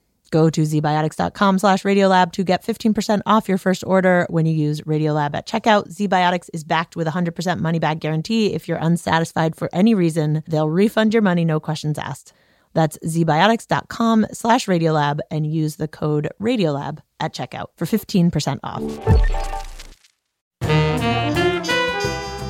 Go 0.31 0.49
to 0.49 0.61
zbiotics.com 0.61 1.59
slash 1.59 1.83
radiolab 1.83 2.31
to 2.31 2.43
get 2.43 2.65
15% 2.65 3.21
off 3.25 3.49
your 3.49 3.57
first 3.57 3.83
order 3.85 4.25
when 4.29 4.45
you 4.45 4.53
use 4.53 4.81
Radiolab 4.81 5.35
at 5.35 5.45
checkout. 5.45 5.93
ZBiotics 5.93 6.49
is 6.53 6.63
backed 6.63 6.95
with 6.95 7.05
a 7.05 7.11
100% 7.11 7.59
money 7.59 7.79
back 7.79 7.99
guarantee. 7.99 8.53
If 8.53 8.67
you're 8.67 8.77
unsatisfied 8.77 9.57
for 9.57 9.69
any 9.73 9.93
reason, 9.93 10.41
they'll 10.47 10.69
refund 10.69 11.13
your 11.13 11.21
money, 11.21 11.43
no 11.43 11.59
questions 11.59 11.99
asked. 11.99 12.31
That's 12.73 12.97
zbiotics.com 12.99 14.27
slash 14.31 14.67
radiolab 14.67 15.19
and 15.29 15.45
use 15.45 15.75
the 15.75 15.89
code 15.89 16.29
radiolab 16.41 16.99
at 17.19 17.33
checkout 17.33 17.67
for 17.75 17.85
15% 17.85 18.59
off. 18.63 18.81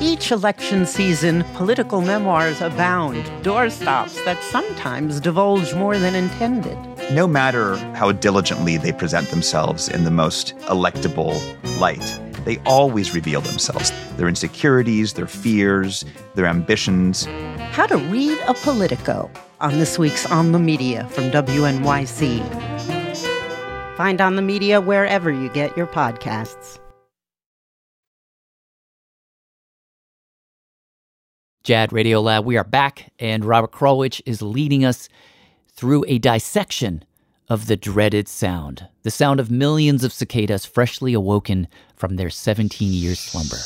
Each 0.00 0.30
election 0.30 0.86
season, 0.86 1.42
political 1.54 2.00
memoirs 2.00 2.60
abound, 2.60 3.24
doorstops 3.44 4.24
that 4.24 4.40
sometimes 4.44 5.18
divulge 5.18 5.74
more 5.74 5.98
than 5.98 6.14
intended. 6.14 6.91
No 7.12 7.26
matter 7.26 7.76
how 7.94 8.10
diligently 8.12 8.78
they 8.78 8.90
present 8.90 9.28
themselves 9.28 9.86
in 9.86 10.04
the 10.04 10.10
most 10.10 10.56
electable 10.60 11.38
light, 11.78 12.18
they 12.46 12.56
always 12.64 13.12
reveal 13.12 13.42
themselves 13.42 13.92
their 14.16 14.28
insecurities, 14.28 15.12
their 15.12 15.26
fears, 15.26 16.06
their 16.36 16.46
ambitions. 16.46 17.26
How 17.72 17.84
to 17.84 17.98
read 17.98 18.38
a 18.48 18.54
Politico 18.54 19.30
on 19.60 19.78
this 19.78 19.98
week's 19.98 20.24
On 20.24 20.52
the 20.52 20.58
Media 20.58 21.06
from 21.08 21.30
WNYC. 21.30 22.40
Find 23.98 24.22
On 24.22 24.36
the 24.36 24.40
Media 24.40 24.80
wherever 24.80 25.30
you 25.30 25.50
get 25.50 25.76
your 25.76 25.88
podcasts. 25.88 26.78
Jad 31.62 31.92
Radio 31.92 32.22
Lab, 32.22 32.46
we 32.46 32.56
are 32.56 32.64
back, 32.64 33.12
and 33.18 33.44
Robert 33.44 33.70
Krulwich 33.70 34.22
is 34.24 34.40
leading 34.40 34.86
us 34.86 35.10
through 35.74 36.04
a 36.08 36.18
dissection 36.18 37.04
of 37.48 37.66
the 37.66 37.76
dreaded 37.76 38.28
sound, 38.28 38.88
the 39.02 39.10
sound 39.10 39.40
of 39.40 39.50
millions 39.50 40.04
of 40.04 40.12
cicadas 40.12 40.64
freshly 40.64 41.12
awoken 41.12 41.68
from 41.96 42.16
their 42.16 42.30
17 42.30 42.92
year 42.92 43.14
slumber. 43.14 43.58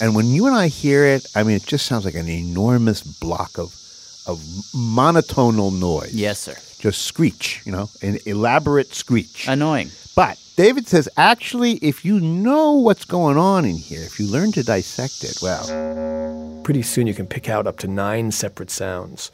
And 0.00 0.14
when 0.16 0.26
you 0.26 0.46
and 0.46 0.54
I 0.54 0.68
hear 0.68 1.04
it, 1.04 1.26
I 1.34 1.42
mean, 1.42 1.56
it 1.56 1.66
just 1.66 1.86
sounds 1.86 2.04
like 2.04 2.14
an 2.14 2.28
enormous 2.28 3.02
block 3.02 3.58
of 3.58 3.74
of 4.26 4.38
monotonal 4.74 5.78
noise. 5.78 6.14
Yes, 6.14 6.38
sir. 6.38 6.54
Just 6.78 7.02
screech, 7.02 7.60
you 7.64 7.72
know, 7.72 7.88
an 8.02 8.18
elaborate 8.26 8.94
screech. 8.94 9.46
Annoying. 9.48 9.90
But 10.14 10.38
David 10.56 10.86
says, 10.86 11.08
actually, 11.16 11.72
if 11.76 12.04
you 12.04 12.20
know 12.20 12.72
what's 12.72 13.04
going 13.06 13.38
on 13.38 13.64
in 13.64 13.76
here, 13.76 14.02
if 14.02 14.20
you 14.20 14.26
learn 14.26 14.52
to 14.52 14.62
dissect 14.62 15.24
it, 15.24 15.38
well, 15.40 15.66
Pretty 16.62 16.82
soon 16.82 17.08
you 17.08 17.14
can 17.14 17.26
pick 17.26 17.48
out 17.48 17.66
up 17.66 17.78
to 17.78 17.88
nine 17.88 18.30
separate 18.30 18.70
sounds 18.70 19.32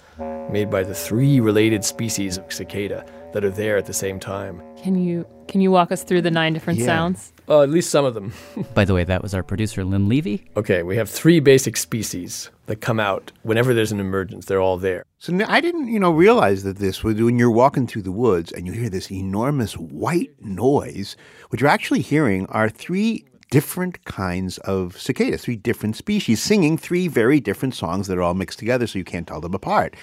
made 0.51 0.71
by 0.71 0.83
the 0.83 0.95
three 0.95 1.41
related 1.41 1.85
species 1.85 2.39
of 2.39 2.51
cicada 2.51 3.05
that 3.33 3.45
are 3.45 3.51
there 3.51 3.77
at 3.77 3.87
the 3.87 3.93
same 3.93 4.19
time. 4.21 4.63
Can 4.83 4.95
you 4.97 5.27
can 5.49 5.61
you 5.63 5.71
walk 5.71 5.91
us 5.93 6.05
through 6.05 6.21
the 6.23 6.31
nine 6.31 6.53
different 6.53 6.79
Yeah. 6.79 6.87
sounds? 6.87 7.33
Uh, 7.49 7.63
at 7.63 7.71
least 7.71 7.89
some 7.91 8.05
of 8.05 8.13
them. 8.13 8.35
By 8.75 8.85
the 8.85 8.93
way, 8.93 9.05
that 9.05 9.23
was 9.23 9.33
our 9.33 9.43
producer, 9.43 9.83
Lynn 9.83 10.07
Levy. 10.07 10.45
Okay, 10.59 10.83
we 10.83 10.97
have 10.97 11.09
three 11.09 11.41
basic 11.41 11.79
species 11.79 12.51
that 12.67 12.83
come 12.83 13.01
out 13.01 13.33
whenever 13.45 13.73
there's 13.73 13.91
an 13.91 14.01
emergence. 14.01 14.45
They're 14.45 14.61
all 14.61 14.77
there. 14.77 15.05
So 15.17 15.33
I 15.49 15.63
didn't, 15.63 15.89
you 15.89 15.99
know, 15.99 16.11
realize 16.11 16.63
that 16.65 16.77
this 16.79 17.03
was 17.03 17.15
when 17.21 17.39
you're 17.39 17.51
walking 17.51 17.87
through 17.87 18.03
the 18.03 18.13
woods 18.13 18.53
and 18.53 18.67
you 18.67 18.73
hear 18.75 18.91
this 18.91 19.11
enormous 19.11 19.73
white 19.79 20.31
noise. 20.43 21.17
What 21.49 21.63
you're 21.63 21.71
actually 21.71 22.03
hearing 22.03 22.45
are 22.51 22.69
three 22.69 23.25
different 23.51 24.05
kinds 24.05 24.59
of 24.59 24.99
cicadas, 24.99 25.43
three 25.43 25.57
different 25.57 25.97
species 25.97 26.43
singing 26.43 26.77
three 26.77 27.09
very 27.09 27.41
different 27.41 27.75
songs 27.75 28.07
that 28.07 28.19
are 28.19 28.23
all 28.23 28.35
mixed 28.35 28.59
together, 28.59 28.87
so 28.87 28.99
you 28.99 29.05
can't 29.05 29.27
tell 29.27 29.41
them 29.41 29.55
apart. 29.55 29.95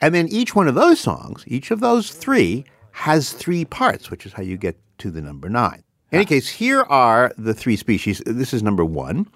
And 0.00 0.14
then 0.14 0.28
each 0.28 0.54
one 0.54 0.68
of 0.68 0.74
those 0.74 1.00
songs, 1.00 1.44
each 1.46 1.70
of 1.70 1.80
those 1.80 2.10
three, 2.10 2.64
has 2.92 3.32
three 3.32 3.64
parts, 3.64 4.10
which 4.10 4.24
is 4.24 4.32
how 4.32 4.42
you 4.42 4.56
get 4.56 4.76
to 4.98 5.10
the 5.10 5.20
number 5.20 5.48
nine. 5.48 5.82
In 6.12 6.18
any 6.18 6.24
ah. 6.24 6.28
case, 6.28 6.48
here 6.48 6.82
are 6.82 7.32
the 7.36 7.52
three 7.52 7.76
species. 7.76 8.22
This 8.24 8.54
is 8.54 8.62
number 8.62 8.84
one. 8.84 9.26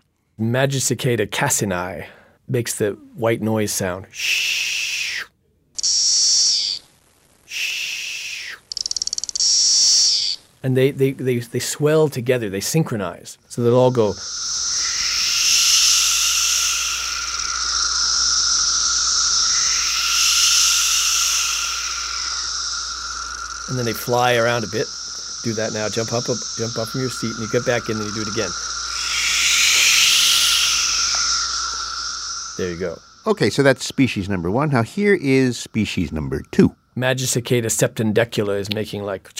Magicicada 0.41 1.31
cassini 1.31 2.07
makes 2.49 2.77
the 2.77 2.93
white 3.15 3.43
noise 3.43 3.73
sound. 3.73 4.07
Shh. 4.11 4.71
Shh. 4.71 4.80
And 10.63 10.77
they, 10.77 10.91
they, 10.91 11.13
they, 11.13 11.39
they 11.39 11.59
swell 11.59 12.09
together, 12.09 12.51
they 12.51 12.61
synchronize. 12.61 13.39
So 13.49 13.63
they'll 13.63 13.77
all 13.77 13.91
go. 13.91 14.13
And 23.69 23.79
then 23.79 23.87
they 23.87 23.93
fly 23.93 24.35
around 24.35 24.65
a 24.65 24.67
bit. 24.67 24.87
Do 25.45 25.55
that 25.55 25.73
now. 25.73 25.89
Jump 25.89 26.13
up, 26.13 26.29
up, 26.29 26.37
jump 26.59 26.77
up 26.77 26.89
from 26.89 27.01
your 27.01 27.09
seat, 27.09 27.31
and 27.31 27.41
you 27.41 27.49
get 27.51 27.65
back 27.65 27.89
in, 27.89 27.97
and 27.97 28.05
you 28.05 28.13
do 28.13 28.21
it 28.21 28.29
again. 28.29 28.51
There 32.59 32.71
you 32.71 32.77
go. 32.79 32.99
Okay, 33.27 33.49
so 33.49 33.63
that's 33.63 33.85
species 33.87 34.29
number 34.29 34.51
one. 34.51 34.71
Now 34.71 34.83
here 34.83 35.15
is 35.15 35.59
species 35.59 36.13
number 36.13 36.43
two. 36.51 36.75
Magicicada 36.97 37.67
septendecula 37.67 38.59
is 38.59 38.75
making 38.75 39.05
like. 39.05 39.31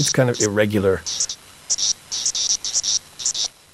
It's 0.00 0.12
kind 0.12 0.30
of 0.30 0.40
irregular. 0.40 1.00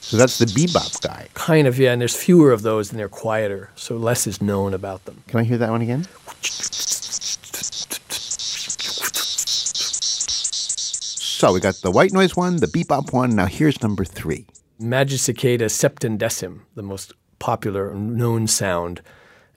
So 0.01 0.17
that's 0.17 0.39
the 0.39 0.47
bebop 0.47 1.01
guy. 1.03 1.29
Kind 1.35 1.67
of, 1.67 1.79
yeah, 1.79 1.93
and 1.93 2.01
there's 2.01 2.15
fewer 2.17 2.53
of 2.53 2.63
those 2.63 2.91
and 2.91 2.99
they're 2.99 3.09
quieter, 3.09 3.71
so 3.75 3.97
less 3.97 4.27
is 4.27 4.41
known 4.41 4.73
about 4.73 5.05
them. 5.07 5.23
Can 5.27 5.41
I 5.41 5.45
hear 5.45 5.59
that 5.59 5.71
one 5.71 5.83
again? 5.83 6.07
So 11.37 11.53
we 11.53 11.61
got 11.61 11.75
the 11.77 11.91
white 11.91 12.13
noise 12.13 12.37
one, 12.37 12.57
the 12.57 12.67
bebop 12.67 13.13
one. 13.13 13.35
Now 13.35 13.47
here's 13.47 13.83
number 13.83 14.05
three. 14.05 14.47
Magicicada 14.81 15.69
septendecim, 15.69 16.61
the 16.75 16.83
most 16.83 17.13
popular 17.39 17.93
known 17.95 18.47
sound, 18.47 19.03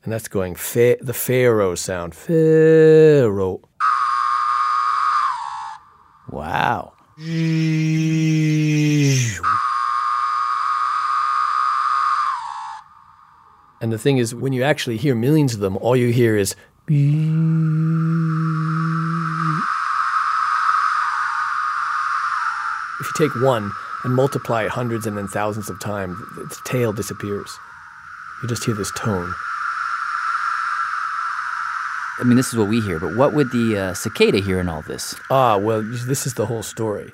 and 0.04 0.12
that's 0.12 0.28
going 0.28 0.56
fa- 0.56 0.98
the 1.02 1.14
pharaoh 1.14 1.76
sound. 1.76 2.16
Pharaoh. 2.16 3.62
Wow. 6.30 6.94
And 13.80 13.92
the 13.92 13.98
thing 13.98 14.18
is, 14.18 14.36
when 14.36 14.54
you 14.54 14.64
actually 14.64 14.98
hear 14.98 15.16
millions 15.16 15.54
of 15.54 15.60
them, 15.60 15.78
all 15.78 15.96
you 15.96 16.12
hear 16.12 16.36
is. 16.38 16.56
If 23.00 23.06
you 23.06 23.28
take 23.30 23.36
one 23.42 23.72
and 24.04 24.16
multiply 24.16 24.64
it 24.64 24.70
hundreds 24.70 25.06
and 25.06 25.18
then 25.18 25.28
thousands 25.28 25.70
of 25.70 25.80
times, 25.80 26.18
its 26.38 26.60
tail 26.66 26.94
disappears. 26.94 27.60
You 28.42 28.50
just 28.50 28.64
hear 28.64 28.76
this 28.76 28.92
tone. 28.98 29.34
I 32.20 32.24
mean, 32.24 32.36
this 32.36 32.48
is 32.48 32.58
what 32.58 32.68
we 32.68 32.82
hear, 32.82 33.00
but 33.00 33.16
what 33.16 33.34
would 33.34 33.52
the 33.52 33.78
uh, 33.78 33.94
cicada 33.94 34.40
hear 34.40 34.60
in 34.60 34.70
all 34.70 34.82
this? 34.82 35.16
Ah, 35.30 35.58
well, 35.58 35.84
this 35.84 36.26
is 36.26 36.34
the 36.34 36.48
whole 36.48 36.64
story. 36.64 37.12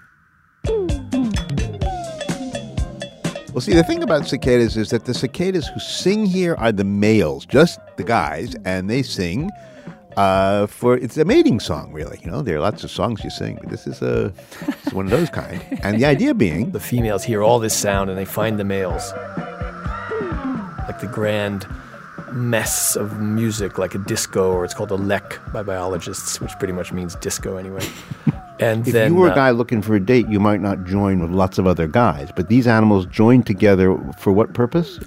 Well, 3.51 3.62
see, 3.62 3.74
the 3.74 3.83
thing 3.83 4.01
about 4.01 4.27
cicadas 4.27 4.77
is 4.77 4.89
that 4.91 5.05
the 5.05 5.13
cicadas 5.13 5.67
who 5.67 5.79
sing 5.79 6.25
here 6.25 6.55
are 6.55 6.72
the 6.72 6.86
males, 6.86 7.45
just 7.45 7.79
the 7.98 8.03
guys, 8.03 8.55
and 8.63 8.89
they 8.89 9.03
sing 9.03 9.51
uh, 10.15 10.67
for 10.67 10.95
it's 10.95 11.17
a 11.17 11.25
mating 11.25 11.60
song, 11.60 11.91
really. 11.91 12.19
You 12.24 12.31
know, 12.31 12.41
there 12.41 12.55
are 12.55 12.62
lots 12.62 12.83
of 12.83 12.91
songs 12.91 13.24
you 13.24 13.29
sing, 13.29 13.57
but 13.60 13.69
this 13.69 13.86
is 13.86 14.01
a 14.01 14.33
it's 14.62 14.93
one 14.93 15.05
of 15.05 15.12
those 15.12 15.29
kind. 15.41 15.62
And 15.83 16.00
the 16.00 16.05
idea 16.05 16.33
being 16.33 16.72
the 16.72 16.79
females 16.79 17.24
hear 17.24 17.43
all 17.43 17.60
this 17.60 17.75
sound 17.75 18.10
and 18.10 18.17
they 18.17 18.25
find 18.25 18.57
the 18.57 18.63
males, 18.63 19.12
like 20.88 21.00
the 21.00 21.10
grand 21.12 21.67
mess 22.34 22.96
of 22.96 23.20
music, 23.20 23.78
like 23.78 23.96
a 23.96 24.00
disco, 24.00 24.52
or 24.52 24.66
it's 24.66 24.74
called 24.74 24.92
a 24.92 24.96
lek 24.96 25.40
by 25.52 25.63
biologists, 25.63 26.42
which 26.42 26.52
pretty 26.60 26.74
much 26.74 26.92
means 26.92 27.16
disco 27.16 27.58
anyway. 27.58 27.86
And 28.60 28.88
if 28.88 28.94
then 28.94 29.12
you 29.12 29.20
were 29.20 29.30
a 29.30 29.32
uh, 29.32 29.36
guy 29.36 29.50
looking 29.50 29.82
for 29.82 29.96
a 29.96 30.00
date, 30.00 30.28
you 30.30 30.40
might 30.40 30.62
not 30.62 30.86
join 30.86 31.20
with 31.20 31.32
lots 31.32 31.58
of 31.58 31.66
other 31.66 31.88
guys. 31.88 32.30
But 32.36 32.50
these 32.50 32.68
animals 32.68 33.08
join 33.08 33.42
together 33.42 33.98
for 34.20 34.32
what 34.32 34.54
purpose? 34.54 35.00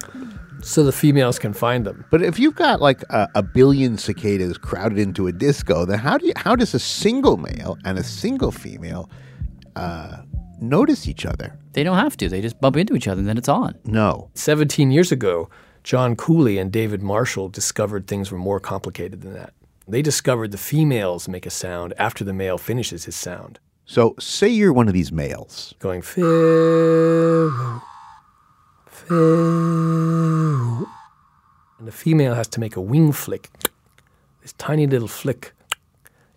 so 0.67 0.83
the 0.83 0.93
females 0.93 1.39
can 1.39 1.53
find 1.53 1.87
them. 1.87 2.05
But 2.11 2.23
if 2.23 2.39
you've 2.39 2.57
got 2.57 2.81
like 2.81 3.03
a, 3.11 3.29
a 3.37 3.43
billion 3.43 3.97
cicadas 3.99 4.59
crowded 4.59 4.99
into 4.99 5.29
a 5.29 5.33
disco, 5.33 5.85
then 5.85 5.99
how 5.99 6.19
do 6.19 6.27
you, 6.27 6.33
how 6.37 6.57
does 6.57 6.75
a 6.75 6.79
single 6.79 7.37
male 7.37 7.79
and 7.85 7.99
a 7.99 8.03
single 8.03 8.51
female 8.51 9.09
uh, 9.77 10.19
notice 10.61 11.07
each 11.07 11.25
other? 11.25 11.57
They 11.73 11.85
don't 11.85 11.99
have 11.99 12.17
to. 12.19 12.29
They 12.29 12.41
just 12.41 12.61
bump 12.61 12.77
into 12.77 12.95
each 12.95 13.07
other 13.07 13.21
and 13.21 13.29
then 13.29 13.39
it's 13.39 13.49
on. 13.49 13.79
No. 13.85 14.31
17 14.35 14.91
years 14.91 15.13
ago, 15.13 15.49
John 15.87 16.17
Cooley 16.17 16.59
and 16.59 16.73
David 16.73 17.01
Marshall 17.01 17.49
discovered 17.49 18.09
things 18.09 18.33
were 18.33 18.39
more 18.39 18.59
complicated 18.59 19.21
than 19.21 19.35
that. 19.35 19.53
They 19.87 20.03
discovered 20.03 20.51
the 20.51 20.59
females 20.59 21.29
make 21.29 21.47
a 21.47 21.51
sound 21.51 21.95
after 21.97 22.25
the 22.25 22.33
male 22.33 22.59
finishes 22.59 23.05
his 23.05 23.15
sound, 23.15 23.61
So 23.85 24.17
say 24.19 24.49
you're 24.49 24.73
one 24.73 24.89
of 24.89 24.95
these 24.95 25.13
males. 25.13 25.77
going 25.79 26.03
Pharaoh, 26.03 27.81
Pharaoh. 28.89 30.87
And 31.79 31.87
the 31.87 31.93
female 31.93 32.35
has 32.35 32.49
to 32.49 32.59
make 32.59 32.75
a 32.75 32.81
wing 32.81 33.13
flick, 33.13 33.49
this 34.43 34.55
tiny 34.55 34.89
little 34.89 35.07
flick, 35.07 35.53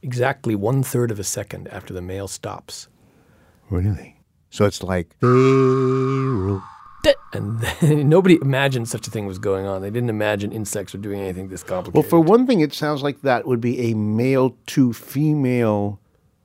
exactly 0.03 0.53
one 0.53 0.83
third 0.83 1.09
of 1.09 1.17
a 1.19 1.23
second 1.23 1.67
after 1.69 1.91
the 1.91 2.03
male 2.03 2.27
stops. 2.27 2.87
Really? 3.71 4.21
So 4.51 4.65
it's 4.65 4.83
like 4.83 5.07
Pharaoh. 5.19 6.61
And 7.33 7.59
then, 7.59 8.09
nobody 8.09 8.35
imagined 8.41 8.87
such 8.89 9.07
a 9.07 9.11
thing 9.11 9.25
was 9.25 9.39
going 9.39 9.65
on. 9.65 9.81
They 9.81 9.89
didn't 9.89 10.09
imagine 10.09 10.51
insects 10.51 10.93
were 10.93 10.99
doing 10.99 11.19
anything 11.21 11.49
this 11.49 11.63
complicated. 11.63 11.93
Well, 11.93 12.09
for 12.09 12.19
one 12.19 12.45
thing, 12.47 12.59
it 12.59 12.73
sounds 12.73 13.01
like 13.03 13.21
that 13.21 13.47
would 13.47 13.61
be 13.61 13.91
a 13.91 13.93
male 13.95 14.55
to 14.67 14.93
female 14.93 15.99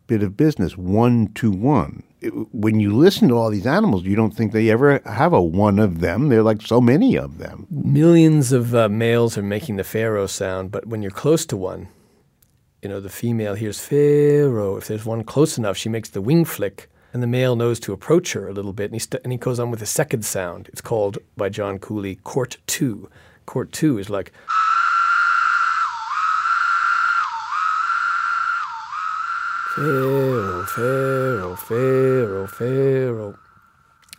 bit 0.07 0.23
of 0.23 0.37
business, 0.37 0.77
one 0.77 1.29
to 1.35 1.51
one. 1.51 2.03
It- 2.21 2.33
when 2.53 2.79
you 2.81 2.95
listen 2.95 3.29
to 3.29 3.35
all 3.39 3.51
these 3.51 3.67
animals, 3.67 4.05
you 4.05 4.15
don't 4.17 4.33
think 4.35 4.53
they 4.53 4.71
ever 4.71 5.01
have 5.07 5.33
a 5.33 5.41
one 5.43 5.79
of 5.79 6.01
them. 6.01 6.29
They're 6.29 6.43
like 6.43 6.61
so 6.63 6.81
many 6.81 7.17
of 7.17 7.39
them. 7.39 7.67
Millions 7.71 8.53
of 8.53 8.75
uh, 8.75 8.89
males 8.89 9.37
are 9.39 9.43
making 9.43 9.77
the 9.77 9.85
pharaoh 9.85 10.27
sound, 10.27 10.71
but 10.71 10.87
when 10.87 11.01
you're 11.03 11.11
close 11.11 11.47
to 11.47 11.57
one, 11.57 11.89
you 12.83 12.89
know, 12.91 13.01
the 13.01 13.09
female 13.09 13.55
hears 13.55 13.81
pharaoh. 13.81 14.77
If 14.77 14.89
there's 14.89 15.07
one 15.07 15.25
close 15.25 15.57
enough, 15.57 15.77
she 15.79 15.89
makes 15.89 16.11
the 16.11 16.21
wing 16.21 16.45
flick, 16.45 16.91
and 17.15 17.23
the 17.23 17.29
male 17.29 17.55
knows 17.55 17.79
to 17.81 17.93
approach 17.93 18.33
her 18.33 18.49
a 18.49 18.53
little 18.53 18.73
bit, 18.73 18.87
and 18.87 18.95
he, 18.95 18.99
st- 18.99 19.23
and 19.23 19.33
he 19.33 19.39
goes 19.39 19.61
on 19.61 19.71
with 19.71 19.81
a 19.81 19.87
second 19.87 20.25
sound. 20.25 20.69
It's 20.73 20.81
called, 20.81 21.19
by 21.37 21.49
John 21.49 21.79
Cooley, 21.79 22.17
court 22.17 22.57
two. 22.67 23.09
Court 23.47 23.71
two 23.71 23.99
is 23.99 24.11
like, 24.11 24.33
pharaoh, 29.75 30.65
pharaoh, 30.67 31.57
pharaoh, 31.57 32.47
pharaoh. 32.47 33.39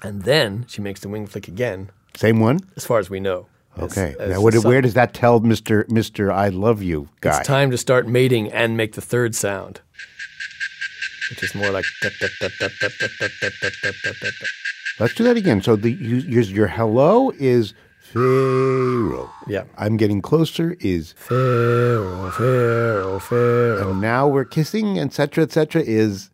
And 0.04 0.24
then 0.24 0.66
she 0.68 0.82
makes 0.82 1.00
the 1.00 1.10
wing 1.10 1.28
flick 1.28 1.48
again, 1.48 1.90
Same 2.16 2.40
one? 2.40 2.60
as 2.76 2.86
far 2.86 3.00
as 3.00 3.10
we 3.10 3.20
know. 3.20 3.48
Okay. 3.78 4.16
as 4.20 4.30
now, 4.30 4.42
what, 4.42 4.54
where 4.64 4.82
does 4.82 4.94
that 4.94 5.14
tell 5.14 5.42
Mr. 5.42 5.84
Mr. 5.86 6.32
I 6.32 6.50
love 6.50 6.82
you 6.82 7.10
guy? 7.22 7.40
It's 7.40 7.48
time 7.48 7.72
to 7.72 7.78
start 7.78 8.08
mating 8.08 8.52
and 8.52 8.78
make 8.78 8.94
the 8.94 9.02
third 9.02 9.36
sound, 9.36 9.82
which 11.30 11.44
is 11.44 11.56
more 11.56 11.72
like. 11.72 11.86
Let's 15.00 15.14
do 15.14 15.24
that 15.26 15.38
again. 15.38 15.62
So 15.62 15.76
the 15.76 15.92
your, 15.92 16.42
your 16.42 16.68
hello 16.68 17.32
is 17.38 17.74
Pharaoh. 18.00 19.30
Yeah. 19.48 19.66
I'm 19.78 19.98
getting 19.98 20.22
closer 20.22 20.78
is 20.80 21.14
Pharaoh, 21.18 22.32
Pharaoh, 22.32 23.20
Pharaoh. 23.20 23.92
and 23.92 24.02
now 24.02 24.28
we're 24.28 24.46
kissing, 24.46 25.00
etc., 25.00 25.44
etc. 25.44 25.82
is 25.82 26.30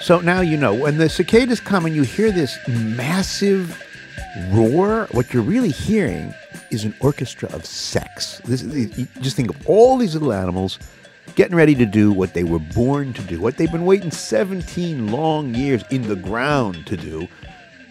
So 0.00 0.20
now 0.20 0.40
you 0.40 0.56
know 0.56 0.74
when 0.74 0.98
the 0.98 1.08
cicadas 1.08 1.60
come 1.60 1.86
and 1.86 1.94
you 1.94 2.02
hear 2.02 2.30
this 2.30 2.58
massive 2.68 3.80
roar, 4.52 5.08
what 5.12 5.32
you're 5.32 5.42
really 5.42 5.70
hearing 5.70 6.34
is 6.70 6.84
an 6.84 6.94
orchestra 7.00 7.48
of 7.50 7.64
sex. 7.64 8.40
This, 8.44 8.62
you 8.62 9.06
just 9.20 9.36
think 9.36 9.50
of 9.50 9.68
all 9.68 9.96
these 9.96 10.14
little 10.14 10.32
animals 10.32 10.78
getting 11.34 11.56
ready 11.56 11.74
to 11.74 11.86
do 11.86 12.12
what 12.12 12.34
they 12.34 12.44
were 12.44 12.58
born 12.58 13.12
to 13.14 13.22
do, 13.22 13.40
what 13.40 13.56
they've 13.56 13.70
been 13.70 13.86
waiting 13.86 14.10
17 14.10 15.10
long 15.10 15.54
years 15.54 15.82
in 15.90 16.02
the 16.02 16.16
ground 16.16 16.86
to 16.86 16.96
do. 16.96 17.28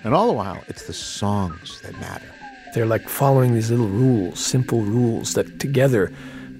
And 0.04 0.14
all 0.14 0.28
the 0.28 0.34
while, 0.34 0.64
it's 0.68 0.86
the 0.88 0.94
songs 0.94 1.82
that 1.82 2.00
matter. 2.00 2.26
They're 2.74 2.86
like 2.86 3.08
following 3.08 3.54
these 3.54 3.70
little 3.70 3.88
rules, 3.88 4.40
simple 4.40 4.82
rules 4.82 5.34
that 5.34 5.60
together 5.60 6.12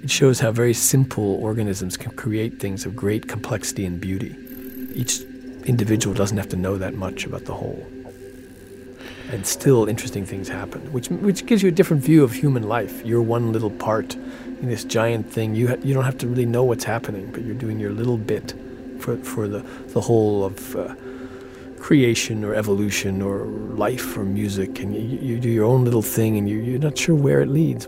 it 0.04 0.12
shows 0.12 0.40
how 0.40 0.52
very 0.52 0.74
simple 0.74 1.36
organisms 1.42 1.96
can 1.96 2.12
create 2.12 2.60
things 2.60 2.86
of 2.86 2.96
great 2.96 3.30
complexity 3.30 3.86
and 3.86 4.02
beauty. 4.02 4.36
Each 4.94 5.22
individual 5.64 6.14
doesn't 6.14 6.38
have 6.38 6.50
to 6.50 6.58
know 6.58 6.78
that 6.78 6.94
much 6.94 7.26
about 7.26 7.46
the 7.46 7.54
whole. 7.54 7.88
And 9.34 9.48
still 9.48 9.90
interesting 9.90 10.28
things 10.28 10.48
happen, 10.48 10.80
which, 10.94 11.10
which 11.10 11.48
gives 11.48 11.64
you 11.64 11.70
a 11.70 11.72
different 11.72 12.04
view 12.04 12.24
of 12.24 12.34
human 12.34 12.62
life. 12.70 13.04
You're 13.04 13.24
one 13.24 13.52
little 13.52 13.72
part 13.72 14.14
in 14.14 14.70
this 14.70 14.84
giant 14.84 15.28
thing. 15.28 15.56
You, 15.56 15.70
ha- 15.70 15.82
you 15.84 15.92
don't 15.96 16.04
have 16.04 16.20
to 16.20 16.28
really 16.28 16.46
know 16.46 16.64
what's 16.64 16.84
happening, 16.84 17.32
but 17.32 17.44
you're 17.44 17.56
doing 17.56 17.80
your 17.80 17.90
little 17.90 18.18
bit 18.18 18.54
for, 19.00 19.18
for 19.18 19.48
the, 19.48 19.62
the 19.88 20.02
whole 20.02 20.46
of 20.46 20.76
uh, 20.76 20.94
creation 21.80 22.44
or 22.44 22.54
evolution 22.54 23.24
or 23.24 23.46
life 23.76 24.16
or 24.16 24.24
music. 24.24 24.80
And 24.82 24.94
you, 24.94 25.18
you 25.18 25.40
do 25.40 25.50
your 25.50 25.66
own 25.66 25.84
little 25.84 26.04
thing 26.04 26.38
and 26.38 26.48
you, 26.48 26.60
you're 26.60 26.78
not 26.78 26.96
sure 26.96 27.16
where 27.16 27.42
it 27.42 27.50
leads. 27.50 27.88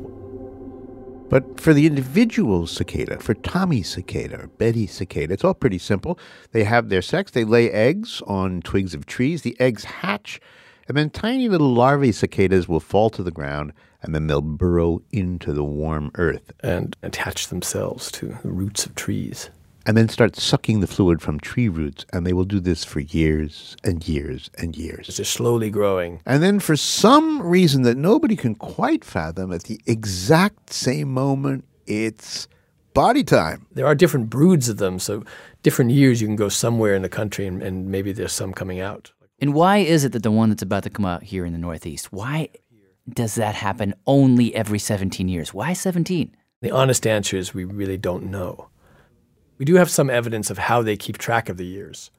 But 1.30 1.60
for 1.62 1.76
the 1.76 1.86
individual 1.86 2.66
cicada, 2.66 3.20
for 3.20 3.36
Tommy 3.36 3.84
cicada 3.84 4.42
or 4.42 4.48
Betty 4.48 4.88
cicada, 4.88 5.32
it's 5.32 5.44
all 5.44 5.54
pretty 5.54 5.78
simple. 5.78 6.18
They 6.54 6.64
have 6.64 6.90
their 6.90 7.04
sex, 7.04 7.30
they 7.30 7.44
lay 7.44 7.70
eggs 7.70 8.24
on 8.26 8.64
twigs 8.64 8.96
of 8.96 9.06
trees, 9.06 9.44
the 9.44 9.56
eggs 9.60 9.84
hatch, 9.84 10.40
and 10.88 10.96
then 10.98 11.10
tiny 11.10 11.50
little 11.50 11.74
larvae 11.74 12.12
cicadas 12.12 12.68
will 12.68 12.80
fall 12.80 13.10
to 13.12 13.24
the 13.24 13.32
ground, 13.32 13.74
and 14.02 14.14
then 14.14 14.28
they'll 14.28 14.42
burrow 14.42 15.02
into 15.12 15.52
the 15.54 15.64
warm 15.64 16.12
earth 16.16 16.52
and 16.62 16.96
attach 17.02 17.48
themselves 17.48 18.12
to 18.12 18.38
the 18.44 18.52
roots 18.52 18.86
of 18.86 18.96
trees. 18.96 19.50
and 19.88 19.96
then 19.96 20.10
start 20.10 20.36
sucking 20.36 20.80
the 20.80 20.88
fluid 20.88 21.22
from 21.22 21.40
tree 21.40 21.70
roots. 21.70 22.06
And 22.12 22.26
they 22.26 22.34
will 22.34 22.46
do 22.46 22.60
this 22.60 22.84
for 22.84 23.02
years 23.02 23.78
and 23.84 24.08
years 24.08 24.50
and 24.58 24.76
years. 24.76 25.16
They're 25.16 25.26
slowly 25.26 25.70
growing. 25.70 26.22
And 26.26 26.42
then, 26.42 26.60
for 26.60 26.76
some 26.76 27.42
reason 27.42 27.84
that 27.84 27.96
nobody 27.98 28.36
can 28.36 28.56
quite 28.56 29.06
fathom, 29.06 29.52
at 29.52 29.64
the 29.64 29.80
exact 29.86 30.74
same 30.74 31.14
moment, 31.14 31.66
it's 31.86 32.48
body 32.96 33.24
time. 33.24 33.68
There 33.74 33.86
are 33.86 33.94
different 33.94 34.30
broods 34.30 34.70
of 34.70 34.78
them, 34.78 34.98
so 34.98 35.24
different 35.62 35.92
years 35.92 36.20
you 36.20 36.28
can 36.28 36.36
go 36.36 36.50
somewhere 36.50 36.96
in 36.96 37.04
the 37.04 37.10
country 37.10 37.46
and, 37.46 37.62
and 37.62 37.88
maybe 37.88 38.12
there's 38.12 38.34
some 38.34 38.54
coming 38.54 38.80
out. 38.80 39.12
And 39.40 39.54
why 39.54 39.78
is 39.78 40.06
it 40.06 40.14
that 40.14 40.24
the 40.24 40.32
one 40.32 40.50
that's 40.50 40.62
about 40.64 40.84
to 40.84 40.90
come 40.90 41.06
out 41.06 41.24
here 41.24 41.46
in 41.46 41.54
the 41.54 41.60
Northeast, 41.60 42.12
why 42.12 42.50
does 43.08 43.36
that 43.36 43.56
happen 43.56 43.94
only 44.08 44.56
every 44.56 44.80
17 44.80 45.28
years? 45.28 45.54
Why 45.54 45.74
17? 45.74 46.36
The 46.62 46.72
honest 46.72 47.06
answer 47.06 47.38
is 47.38 47.54
we 47.54 47.66
really 47.66 47.98
don't 47.98 48.32
know. 48.32 48.70
We 49.58 49.66
do 49.66 49.76
have 49.76 49.90
some 49.90 50.10
evidence 50.10 50.50
of 50.50 50.58
how 50.58 50.82
they 50.82 50.98
keep 50.98 51.18
track 51.18 51.50
of 51.50 51.58
the 51.58 51.66
years, 51.66 52.12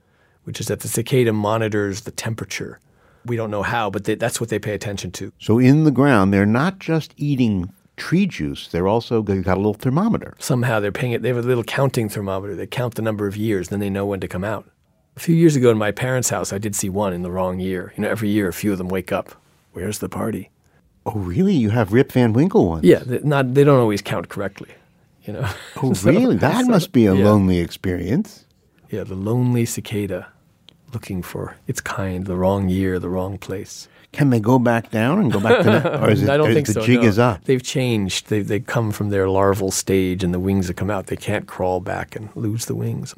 which 0.45 0.61
is 0.61 0.69
that 0.69 0.81
the 0.81 0.89
cicada 0.89 1.33
monitors 1.33 2.03
the 2.03 2.11
temperature. 2.11 2.81
We 3.25 3.37
don't 3.37 3.51
know 3.51 3.63
how, 3.63 3.91
but 3.91 4.05
they, 4.05 4.15
that's 4.15 4.41
what 4.41 4.51
they 4.51 4.59
pay 4.59 4.75
attention 4.75 5.11
to. 5.13 5.33
So, 5.41 5.59
in 5.59 5.85
the 5.85 5.91
ground, 5.91 6.33
they're 6.33 6.47
not 6.47 6.79
just 6.79 7.13
eating 7.17 7.73
tree 7.97 8.27
juice, 8.27 8.69
they're 8.69 8.87
also 8.87 9.23
they've 9.23 9.43
got 9.43 9.57
a 9.57 9.61
little 9.61 9.75
thermometer. 9.75 10.35
Somehow 10.39 10.81
they're 10.81 10.93
paying 10.93 11.13
it. 11.13 11.23
They 11.23 11.29
have 11.29 11.39
a 11.39 11.43
little 11.43 11.65
counting 11.65 12.09
thermometer. 12.09 12.55
They 12.55 12.67
count 12.67 12.95
the 12.95 13.03
number 13.03 13.27
of 13.27 13.37
years, 13.37 13.69
then 13.69 13.81
they 13.81 13.91
know 13.91 14.07
when 14.07 14.21
to 14.21 14.29
come 14.29 14.45
out. 14.45 14.71
A 15.17 15.21
few 15.21 15.35
years 15.35 15.57
ago 15.57 15.71
in 15.71 15.79
my 15.79 15.93
parents' 15.93 16.29
house, 16.29 16.53
I 16.53 16.59
did 16.59 16.75
see 16.77 16.89
one 16.91 17.13
in 17.15 17.23
the 17.23 17.31
wrong 17.31 17.59
year. 17.59 17.93
You 17.97 18.03
know, 18.03 18.09
every 18.11 18.29
year 18.29 18.49
a 18.49 18.53
few 18.53 18.73
of 18.73 18.79
them 18.79 18.89
wake 18.89 19.13
up. 19.13 19.33
Where's 19.73 19.99
the 19.99 20.09
party? 20.09 20.51
Oh, 21.07 21.13
really? 21.13 21.55
You 21.55 21.71
have 21.71 21.93
Rip 21.93 22.13
Van 22.13 22.33
Winkle 22.33 22.69
ones? 22.69 22.85
Yeah, 22.85 22.99
they, 22.99 23.21
not 23.21 23.55
they 23.55 23.65
don't 23.65 23.79
always 23.79 24.03
count 24.03 24.29
correctly. 24.29 24.71
You 25.25 25.35
know. 25.35 25.49
Oh, 25.83 25.93
So- 25.95 26.11
really? 26.11 26.37
That 26.37 26.65
so- 26.65 26.71
must 26.71 26.93
be 26.93 27.07
a 27.07 27.15
yeah. 27.15 27.25
lonely 27.25 27.59
experience. 27.61 28.45
Yeah, 28.91 29.05
the 29.05 29.15
lonely 29.15 29.65
cicada, 29.65 30.29
looking 30.93 31.23
for 31.23 31.57
its 31.67 31.81
kind, 31.81 32.27
the 32.27 32.37
wrong 32.37 32.69
year, 32.69 32.99
the 32.99 33.09
wrong 33.09 33.37
place. 33.39 33.89
Can 34.13 34.31
they 34.31 34.39
go 34.39 34.59
back 34.59 34.91
down 34.91 35.19
and 35.19 35.33
go 35.33 35.41
back 35.41 35.59
to 35.65 35.71
that? 35.71 35.87
Or 36.03 36.11
is 36.11 36.23
it, 36.23 36.29
I 36.31 36.37
don't 36.37 36.53
think 36.55 36.69
the 36.69 36.75
so. 36.75 36.83
jig 36.87 37.01
no. 37.03 37.09
is 37.09 37.19
up? 37.19 37.45
They've 37.45 37.63
changed. 37.63 38.29
They 38.29 38.41
they 38.43 38.61
come 38.61 38.93
from 38.93 39.11
their 39.11 39.29
larval 39.29 39.71
stage, 39.71 40.23
and 40.23 40.33
the 40.33 40.39
wings 40.41 40.69
that 40.69 40.75
come 40.77 40.91
out, 40.91 41.07
they 41.09 41.17
can't 41.17 41.47
crawl 41.47 41.81
back 41.81 42.15
and 42.17 42.29
lose 42.37 42.67
the 42.67 42.75
wings. 42.75 43.15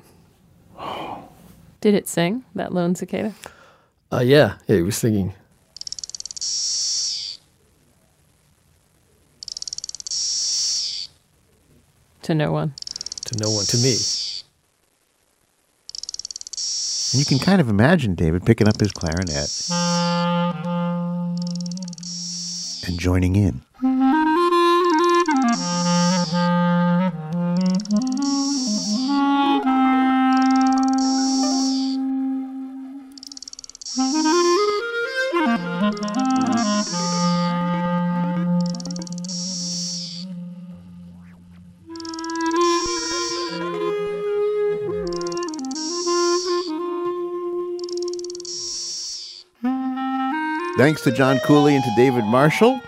Did 1.81 1.95
it 1.95 2.09
sing, 2.09 2.45
that 2.57 2.75
lone 2.75 2.97
cicada? 2.97 3.35
Uh, 4.12 4.21
yeah, 4.25 4.57
yeah, 4.67 4.77
he 4.77 4.83
was 4.83 4.97
singing. 4.97 5.33
To 12.23 12.35
no 12.35 12.51
one. 12.53 12.75
To 13.27 13.38
no 13.38 13.51
one, 13.51 13.64
to 13.67 13.77
me. 13.79 13.97
And 17.12 17.21
you 17.21 17.25
can 17.25 17.38
kind 17.38 17.61
of 17.61 17.69
imagine 17.69 18.14
David 18.14 18.45
picking 18.45 18.69
up 18.69 18.81
his 18.81 18.93
clarinet 18.93 19.49
and 22.87 22.99
joining 22.99 23.37
in. 23.37 23.62
Thanks 50.79 51.03
to 51.03 51.11
John 51.11 51.41
Cooley 51.41 51.75
and 51.75 51.83
to 51.83 51.91
David 51.97 52.25
Marshall. 52.25 52.81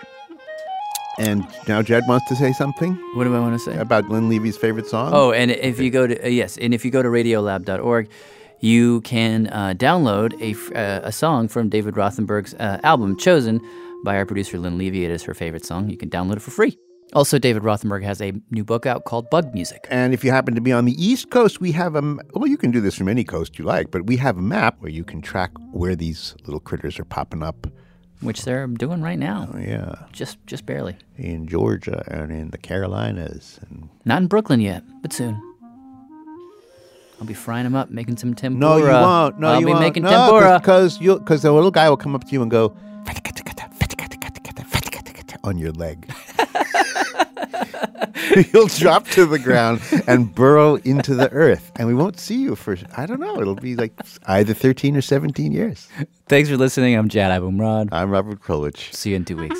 And 1.19 1.45
now 1.67 1.81
Jad 1.81 2.03
wants 2.07 2.29
to 2.29 2.37
say 2.37 2.53
something. 2.53 2.93
What 3.15 3.25
do 3.25 3.35
I 3.35 3.39
want 3.39 3.53
to 3.53 3.59
say? 3.59 3.77
About 3.77 4.07
Lynn 4.07 4.29
Levy's 4.29 4.55
favorite 4.55 4.87
song? 4.87 5.11
Oh, 5.13 5.33
and 5.33 5.51
if 5.51 5.77
you 5.77 5.89
go 5.89 6.07
to 6.07 6.23
uh, 6.23 6.29
yes, 6.29 6.57
and 6.57 6.73
if 6.73 6.85
you 6.85 6.91
go 6.91 7.03
to 7.03 7.09
radiolab.org, 7.09 8.07
you 8.61 9.01
can 9.01 9.47
uh, 9.47 9.73
download 9.75 10.33
a, 10.41 10.77
uh, 10.77 11.01
a 11.03 11.11
song 11.11 11.47
from 11.47 11.69
David 11.69 11.95
Rothenberg's 11.95 12.53
uh, 12.55 12.79
album 12.83 13.17
chosen 13.17 13.59
by 14.03 14.15
our 14.15 14.25
producer 14.25 14.57
Lynn 14.57 14.77
Levy. 14.77 15.05
It 15.05 15.11
is 15.11 15.23
her 15.23 15.33
favorite 15.33 15.65
song. 15.65 15.89
You 15.89 15.97
can 15.97 16.09
download 16.09 16.37
it 16.37 16.41
for 16.41 16.51
free. 16.51 16.77
Also, 17.13 17.37
David 17.37 17.63
Rothenberg 17.63 18.03
has 18.03 18.21
a 18.21 18.31
new 18.51 18.63
book 18.63 18.85
out 18.85 19.03
called 19.03 19.29
Bug 19.29 19.53
Music. 19.53 19.85
And 19.89 20.13
if 20.13 20.23
you 20.23 20.31
happen 20.31 20.55
to 20.55 20.61
be 20.61 20.71
on 20.71 20.85
the 20.85 20.93
East 20.93 21.29
Coast, 21.29 21.59
we 21.59 21.73
have 21.73 21.95
a, 21.95 22.01
well, 22.33 22.47
you 22.47 22.55
can 22.57 22.71
do 22.71 22.79
this 22.79 22.95
from 22.95 23.09
any 23.09 23.25
coast 23.25 23.59
you 23.59 23.65
like, 23.65 23.91
but 23.91 24.05
we 24.05 24.15
have 24.17 24.37
a 24.37 24.41
map 24.41 24.77
where 24.79 24.91
you 24.91 25.03
can 25.03 25.21
track 25.21 25.51
where 25.73 25.95
these 25.95 26.35
little 26.45 26.61
critters 26.61 26.99
are 26.99 27.05
popping 27.05 27.43
up. 27.43 27.67
Which 28.21 28.43
they're 28.45 28.67
doing 28.67 29.01
right 29.01 29.17
now. 29.19 29.49
Oh, 29.51 29.57
yeah. 29.57 29.95
Just 30.11 30.37
just 30.45 30.67
barely. 30.67 30.95
In 31.17 31.47
Georgia 31.47 32.03
and 32.07 32.31
in 32.31 32.51
the 32.51 32.57
Carolinas. 32.59 33.59
And 33.67 33.89
Not 34.05 34.21
in 34.21 34.27
Brooklyn 34.27 34.61
yet, 34.61 34.83
but 35.01 35.11
soon. 35.11 35.41
I'll 37.21 37.27
be 37.27 37.35
frying 37.35 37.65
them 37.65 37.75
up, 37.75 37.91
making 37.91 38.17
some 38.17 38.33
tempura. 38.33 38.59
no, 38.59 38.77
you 38.77 38.85
won't. 38.85 39.39
No, 39.39 39.47
I'll 39.49 39.59
you 39.59 39.67
be 39.67 39.73
won't. 39.73 39.83
making 39.83 40.01
no, 40.01 40.09
tempura. 40.09 40.59
Because 40.59 40.99
you 40.99 41.19
because 41.19 41.43
the 41.43 41.51
little 41.51 41.69
guy 41.69 41.87
will 41.87 41.95
come 41.95 42.15
up 42.15 42.23
to 42.23 42.31
you 42.31 42.41
and 42.41 42.49
go 42.49 42.75
on 45.43 45.57
your 45.59 45.71
leg. 45.71 46.11
You'll 48.53 48.67
drop 48.67 49.07
to 49.09 49.25
the 49.25 49.39
ground 49.39 49.81
and 50.07 50.33
burrow 50.33 50.75
into 50.77 51.15
the 51.15 51.31
earth, 51.31 51.71
and 51.75 51.87
we 51.87 51.93
won't 51.93 52.19
see 52.19 52.35
you 52.35 52.55
for 52.55 52.77
I 52.95 53.05
don't 53.05 53.19
know. 53.19 53.39
It'll 53.39 53.55
be 53.55 53.75
like 53.75 53.93
either 54.25 54.53
thirteen 54.53 54.95
or 54.95 55.01
seventeen 55.01 55.51
years. 55.51 55.87
Thanks 56.27 56.49
for 56.49 56.57
listening. 56.57 56.95
I'm 56.95 57.09
Jad 57.09 57.39
Abumrad. 57.39 57.89
I'm 57.91 58.09
Robert 58.09 58.41
Krulwich. 58.41 58.93
See 58.93 59.11
you 59.11 59.17
in 59.17 59.25
two 59.25 59.37
weeks. 59.37 59.59